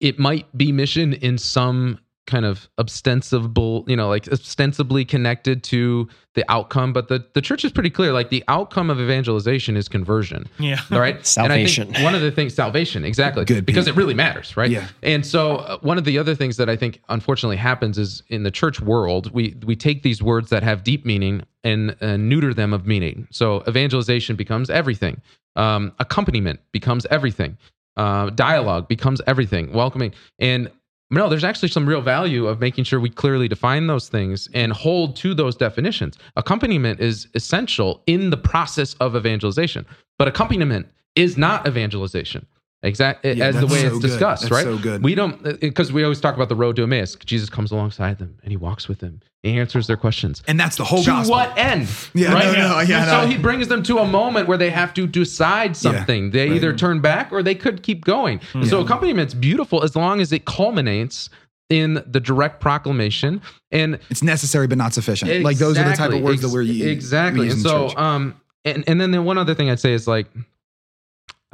[0.00, 6.08] it might be mission in some kind of ostensible, you know, like ostensibly connected to
[6.34, 8.12] the outcome, but the, the church is pretty clear.
[8.12, 10.46] Like the outcome of evangelization is conversion.
[10.58, 10.80] Yeah.
[10.90, 11.24] All right.
[11.24, 11.88] Salvation.
[11.88, 13.44] And I think one of the things, salvation, exactly.
[13.44, 13.94] Good, because Pete.
[13.94, 14.70] it really matters, right?
[14.70, 14.88] Yeah.
[15.02, 18.42] And so uh, one of the other things that I think unfortunately happens is in
[18.42, 22.54] the church world, we we take these words that have deep meaning and uh, neuter
[22.54, 23.28] them of meaning.
[23.30, 25.20] So evangelization becomes everything.
[25.56, 27.58] Um, accompaniment becomes everything.
[27.96, 29.72] Uh, dialogue becomes everything.
[29.72, 30.70] Welcoming and
[31.10, 34.72] no, there's actually some real value of making sure we clearly define those things and
[34.72, 36.16] hold to those definitions.
[36.36, 39.86] Accompaniment is essential in the process of evangelization,
[40.18, 42.46] but accompaniment is not evangelization.
[42.84, 44.64] Exactly Yeah, as the way so it's discussed, That's right?
[44.64, 45.02] so good.
[45.02, 47.16] We don't because we always talk about the road to Emmaus.
[47.16, 49.20] Jesus comes alongside them and he walks with them.
[49.42, 50.42] He answers their questions.
[50.46, 51.36] And that's the whole to gospel.
[51.36, 51.88] what end?
[52.14, 52.46] Yeah, right?
[52.46, 55.76] no, no, yeah, so he brings them to a moment where they have to decide
[55.76, 56.30] something.
[56.30, 56.56] they right.
[56.56, 58.40] either turn back or they could keep going.
[58.68, 61.28] So accompaniment is beautiful as long as it culminates
[61.70, 63.40] in the direct proclamation
[63.72, 65.42] and It's necessary but not sufficient.
[65.42, 66.22] Like those are the type of Exactly.
[66.22, 66.88] words that we're using.
[66.88, 67.48] exactly.
[67.50, 68.34] And so, um,
[68.66, 70.26] and and then the one other thing I'd say is like,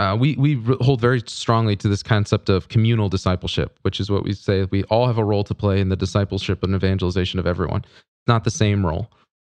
[0.01, 4.25] uh, we we hold very strongly to this concept of communal discipleship, which is what
[4.25, 7.47] we say we all have a role to play in the discipleship and evangelization of
[7.47, 7.83] everyone.
[7.85, 9.11] It's not the same role,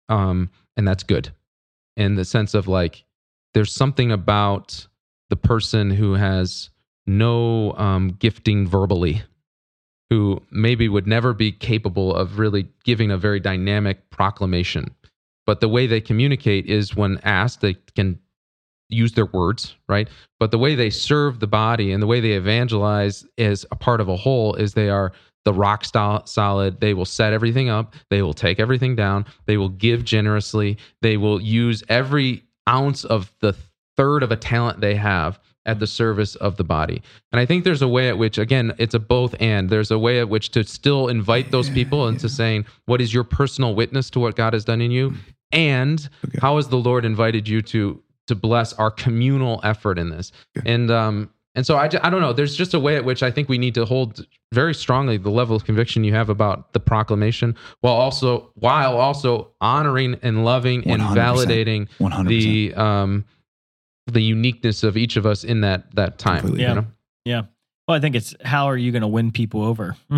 [0.09, 1.31] um, and that's good.
[1.99, 3.05] In the sense of like,
[3.53, 4.87] there's something about
[5.29, 6.71] the person who has
[7.07, 9.23] no um, gifting verbally
[10.09, 14.95] who maybe would never be capable of really giving a very dynamic proclamation.
[15.45, 18.19] But the way they communicate is when asked, they can
[18.89, 20.09] use their words, right?
[20.41, 24.01] But the way they serve the body and the way they evangelize as a part
[24.01, 25.13] of a whole is they are
[25.45, 26.81] the rock style solid.
[26.81, 27.95] They will set everything up.
[28.11, 29.25] They will take everything down.
[29.47, 30.79] They will give generously.
[31.03, 33.55] They will use every ounce of the
[33.97, 37.03] third of a talent they have at the service of the body.
[37.31, 39.69] And I think there's a way at which, again, it's a both and.
[39.69, 43.25] There's a way at which to still invite those people into saying, what is your
[43.25, 45.11] personal witness to what God has done in you?
[45.11, 45.17] Mm.
[45.53, 46.39] And Okay.
[46.41, 50.33] how has the Lord invited you to to bless our communal effort in this?
[50.57, 50.73] Okay.
[50.73, 52.33] And um and so I, I don't know.
[52.33, 54.25] There's just a way at which I think we need to hold
[54.55, 59.51] very strongly the level of conviction you have about the proclamation, while also while also
[59.61, 61.17] honoring and loving and 100%.
[61.17, 62.29] validating 100%.
[62.29, 63.25] the um
[64.07, 66.41] the uniqueness of each of us in that that time.
[66.41, 66.63] Completely.
[66.63, 66.75] You Yeah.
[66.75, 66.87] know?
[67.25, 67.43] Yeah.
[67.89, 69.97] Well, I think it's how are you going to win people over?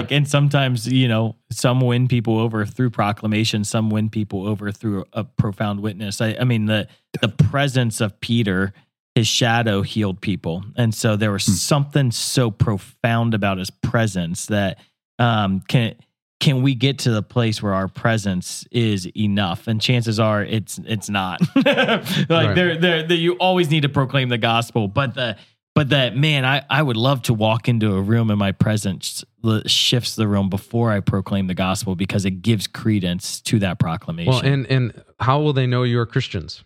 [0.00, 4.72] like, and sometimes you know, some win people over through proclamation, some win people over
[4.72, 6.20] through a profound witness.
[6.20, 6.88] I, I mean, the
[7.22, 8.72] the presence of Peter,
[9.14, 14.78] his shadow healed people, and so there was something so profound about his presence that
[15.20, 15.94] um, can
[16.40, 19.66] can we get to the place where our presence is enough?
[19.68, 21.40] And chances are, it's it's not.
[21.56, 22.54] like Right.
[22.54, 25.36] there, there, there, you always need to proclaim the gospel, but the
[25.78, 29.24] but that man, I, I would love to walk into a room and my presence
[29.66, 34.32] shifts the room before I proclaim the gospel because it gives credence to that proclamation.
[34.32, 36.64] Well, and and how will they know you're Christians?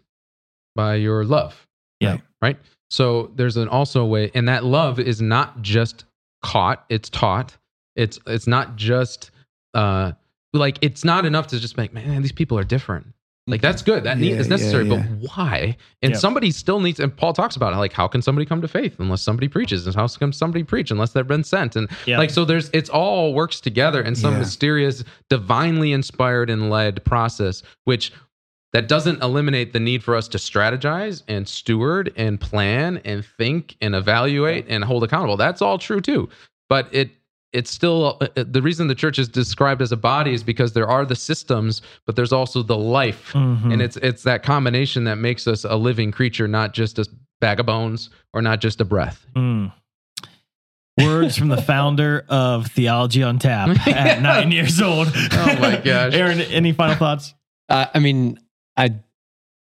[0.75, 1.67] By your love.
[2.01, 2.19] Yeah.
[2.41, 2.59] Right.
[2.89, 6.07] So there's an also way, and that love is not just
[6.43, 7.55] caught; it's taught.
[7.95, 9.31] It's it's not just
[9.75, 10.13] uh
[10.55, 13.09] like it's not enough to just make man these people are different.
[13.49, 14.05] Like that's good.
[14.05, 15.77] That need Yeah, is necessary, yeah, but why?
[16.01, 16.19] And Yeah.
[16.19, 17.01] somebody still needs.
[17.01, 19.85] And Paul talks about it, like how can somebody come to faith unless somebody preaches,
[19.87, 21.75] and how can somebody preach unless they've been sent?
[21.75, 22.19] And Yeah.
[22.19, 24.41] like so, there's it's all works together in some Yeah.
[24.41, 28.13] mysterious, divinely inspired and led process, which
[28.73, 33.77] that doesn't eliminate the need for us to strategize and steward and plan and think
[33.81, 35.37] and evaluate and hold accountable.
[35.37, 36.29] That's all true too.
[36.69, 37.11] But it
[37.53, 40.73] it's still uh, uh, the reason the church is described as a body is because
[40.73, 43.73] there are the systems, but there's also the life, Mhm.
[43.73, 47.07] and it's it's that combination that makes us a living creature, not just a
[47.41, 49.27] bag of bones or not just a breath.
[49.37, 49.73] Mm.
[51.01, 55.09] Words from the founder of Theology on Tap at nine years old.
[55.15, 56.15] Oh my gosh.
[56.15, 57.35] Aaron, any final thoughts?
[57.69, 58.39] Uh, I mean,
[58.77, 58.95] I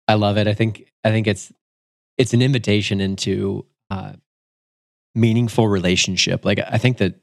[0.08, 0.46] I love it.
[0.48, 1.52] I think I think it's
[2.18, 4.12] it's an invitation into uh,
[5.14, 6.44] meaningful relationship.
[6.44, 7.14] Like I think that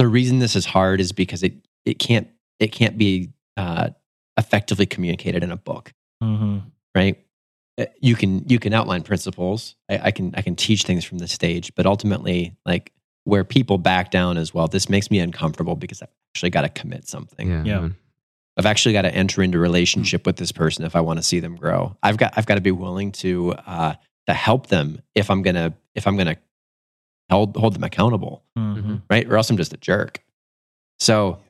[0.00, 2.28] the reason this is hard is because it it can't
[2.58, 3.90] it can't be uh,
[4.36, 5.92] effectively communicated in a book,
[6.22, 6.58] Mm-hmm.
[6.94, 7.16] right?
[7.78, 9.76] Uh, You can you can outline principles.
[9.90, 12.92] I, I can I can teach things from the stage, but ultimately, like
[13.24, 16.68] where people back down as well, this makes me uncomfortable because I've actually got to
[16.80, 17.48] commit something.
[17.50, 17.64] Yeah.
[17.64, 17.88] Yeah.
[18.56, 21.40] I've actually got to enter into relationship with this person if I want to see
[21.40, 21.96] them grow.
[22.02, 23.94] I've got I've got to be willing to uh,
[24.26, 26.36] to help them if I'm gonna if I'm gonna
[27.30, 28.42] hold hold them accountable,
[28.90, 29.04] Mm-hmm.
[29.10, 29.26] right?
[29.28, 30.22] Or else I'm just a jerk.
[30.98, 31.40] So,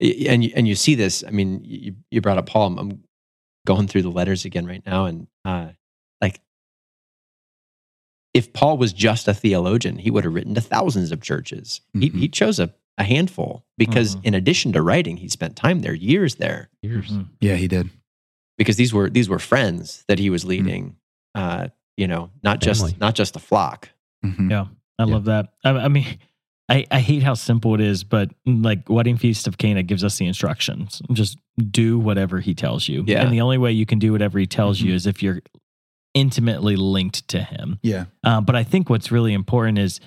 [0.00, 1.22] and you, and you see this.
[1.26, 2.66] I mean, you, you brought up Paul.
[2.68, 3.04] I'm, I'm
[3.66, 5.68] going through the letters again right now, and uh,
[6.22, 6.40] like,
[8.32, 11.80] if Paul was just a theologian, he would have written to thousands of churches.
[11.92, 12.18] He, Mhm.
[12.18, 14.24] he chose a, a handful because Mhm.
[14.26, 17.08] in addition to writing, he spent time there, years there, Years.
[17.10, 17.28] Mhm.
[17.40, 17.90] Yeah, he did.
[18.56, 20.96] because these were these were friends that he was leading.
[21.34, 22.90] Uh, you know, not Family.
[22.92, 23.88] just not just a flock.
[24.24, 24.50] Mhm.
[24.50, 24.66] Yeah.
[24.98, 25.12] I Yeah.
[25.14, 25.52] love that.
[25.64, 26.06] I, I mean,
[26.70, 30.16] I, I hate how simple it is, but like Wedding Feast of Cana gives us
[30.18, 31.02] the instructions.
[31.12, 31.36] Just
[31.70, 33.02] do whatever he tells you.
[33.06, 33.22] Yeah.
[33.22, 34.84] And the only way you can do whatever he tells Mhm.
[34.84, 35.40] you is if you're
[36.14, 37.78] intimately linked to him.
[37.82, 38.04] Yeah.
[38.24, 40.00] Um, but I think what's really important is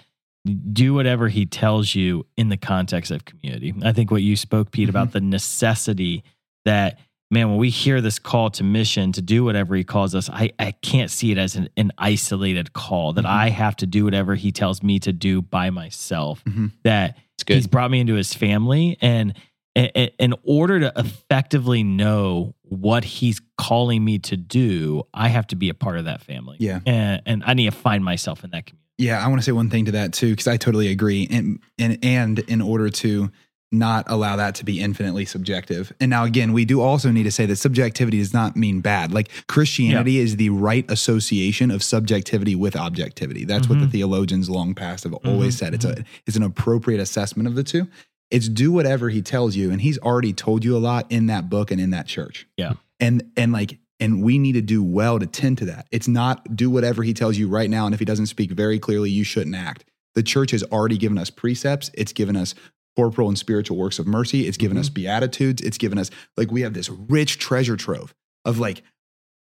[0.74, 3.74] do whatever he tells you in the context of community.
[3.84, 6.24] I think what you spoke, Pete, about the necessity
[6.66, 7.00] that,
[7.34, 10.52] man, when we hear this call to mission to do whatever he calls us, I,
[10.60, 13.30] I can't see it as an, an isolated call that Mhm.
[13.30, 16.44] I have to do whatever he tells me to do by myself.
[16.46, 16.72] Mhm.
[16.84, 17.18] That
[17.48, 19.34] he's brought me into his family and
[19.76, 25.70] in order to effectively know what he's calling me to do, I have to be
[25.70, 26.58] a part of that family.
[26.60, 26.80] Yeah.
[26.86, 28.84] And, and I need to find myself in that community.
[29.00, 31.28] Yeah, I want to say one thing to that too, because I totally agree.
[31.32, 33.32] And and and in order to
[33.74, 35.92] not allow that to be infinitely subjective.
[36.00, 39.12] And now again, we do also need to say that subjectivity does not mean bad.
[39.12, 43.44] Like Christianity is the right association of subjectivity with objectivity.
[43.46, 43.92] That's what the Mhm.
[43.92, 45.74] theologians long past have always Mhm, said.
[45.74, 47.88] It's a it's an appropriate assessment of the two.
[48.32, 51.50] It's do whatever he tells you, and he's already told you a lot in that
[51.50, 52.48] book and in that church.
[52.58, 52.74] Yeah.
[53.00, 55.88] And and like and we need to do well to tend to that.
[55.92, 57.86] It's not do whatever he tells you right now.
[57.86, 59.86] And if he doesn't speak very clearly, you shouldn't act.
[60.16, 61.90] The church has already given us precepts.
[61.94, 62.54] It's given us
[62.96, 64.48] corporal and spiritual works of mercy.
[64.48, 65.62] It's given us beatitudes.
[65.62, 68.14] It's given us like we have this rich treasure trove
[68.46, 68.84] of like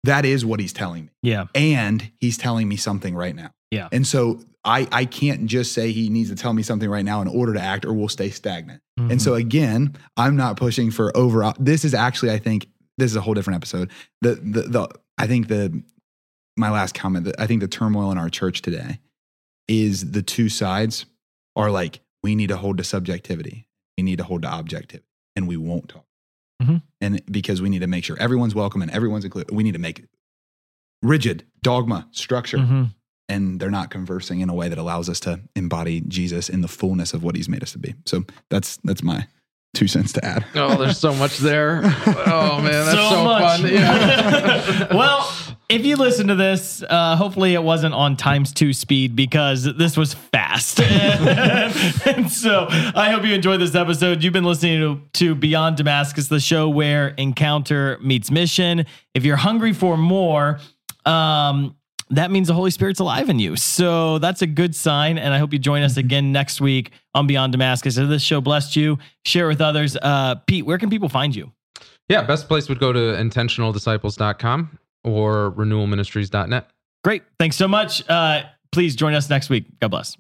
[0.04, 1.12] that is what he's telling me.
[1.22, 1.46] Yeah.
[1.54, 3.52] And he's telling me something right now.
[3.70, 3.88] Yeah.
[3.92, 7.22] And so I I can't just say he needs to tell me something right now
[7.22, 8.82] in order to act or we'll stay stagnant.
[9.00, 9.12] Mm-hmm.
[9.12, 11.54] And so again, I'm not pushing for over.
[11.60, 13.92] This is actually, I think, this is a whole different episode.
[14.22, 15.82] The the the I think the
[16.58, 17.34] my last comment.
[17.40, 19.00] I think the turmoil in our church today
[19.68, 21.06] is the two sides
[21.56, 23.68] are like we need to hold to subjectivity,
[23.98, 26.06] we need to hold to objectivity, and we won't talk.
[26.62, 26.84] Mhm.
[27.00, 29.80] And because we need to make sure everyone's welcome and everyone's included, we need to
[29.80, 30.06] make
[31.02, 32.94] rigid dogma structure Mhm.
[33.28, 36.68] and they're not conversing in a way that allows us to embody Jesus in the
[36.68, 37.96] fullness of what he's made us to be.
[38.06, 39.28] So that's that's my
[39.74, 40.46] two cents to add.
[40.56, 41.82] Oh, there's so much there.
[41.84, 43.62] Oh man, that's so, much.
[43.62, 43.72] fun.
[43.72, 44.94] Yeah.
[44.94, 45.32] well,
[45.70, 49.96] if you listen to this, uh, hopefully it wasn't on times two speed because this
[49.96, 50.82] was fast.
[50.82, 54.22] and so I hope you enjoyed this episode.
[54.22, 58.86] You've been listening to, to Beyond Damascus, the show where encounter meets mission.
[59.14, 60.60] If you're hungry for more,
[61.06, 61.76] um,
[62.12, 63.56] that means the Holy Spirit's alive in you.
[63.56, 65.18] So that's a good sign.
[65.18, 67.98] And I hope you join us again next week on Beyond Damascus.
[67.98, 69.98] If this show blessed you, share with others.
[70.02, 71.52] Uh, Pete, where can people find you?
[72.12, 76.70] yeah, best place would go to intentionaldisciples.com or renewalministries.net.
[77.04, 77.24] Great.
[77.40, 78.08] Thanks so much.
[78.10, 79.66] Uh, please join us next week.
[79.80, 80.18] God bless.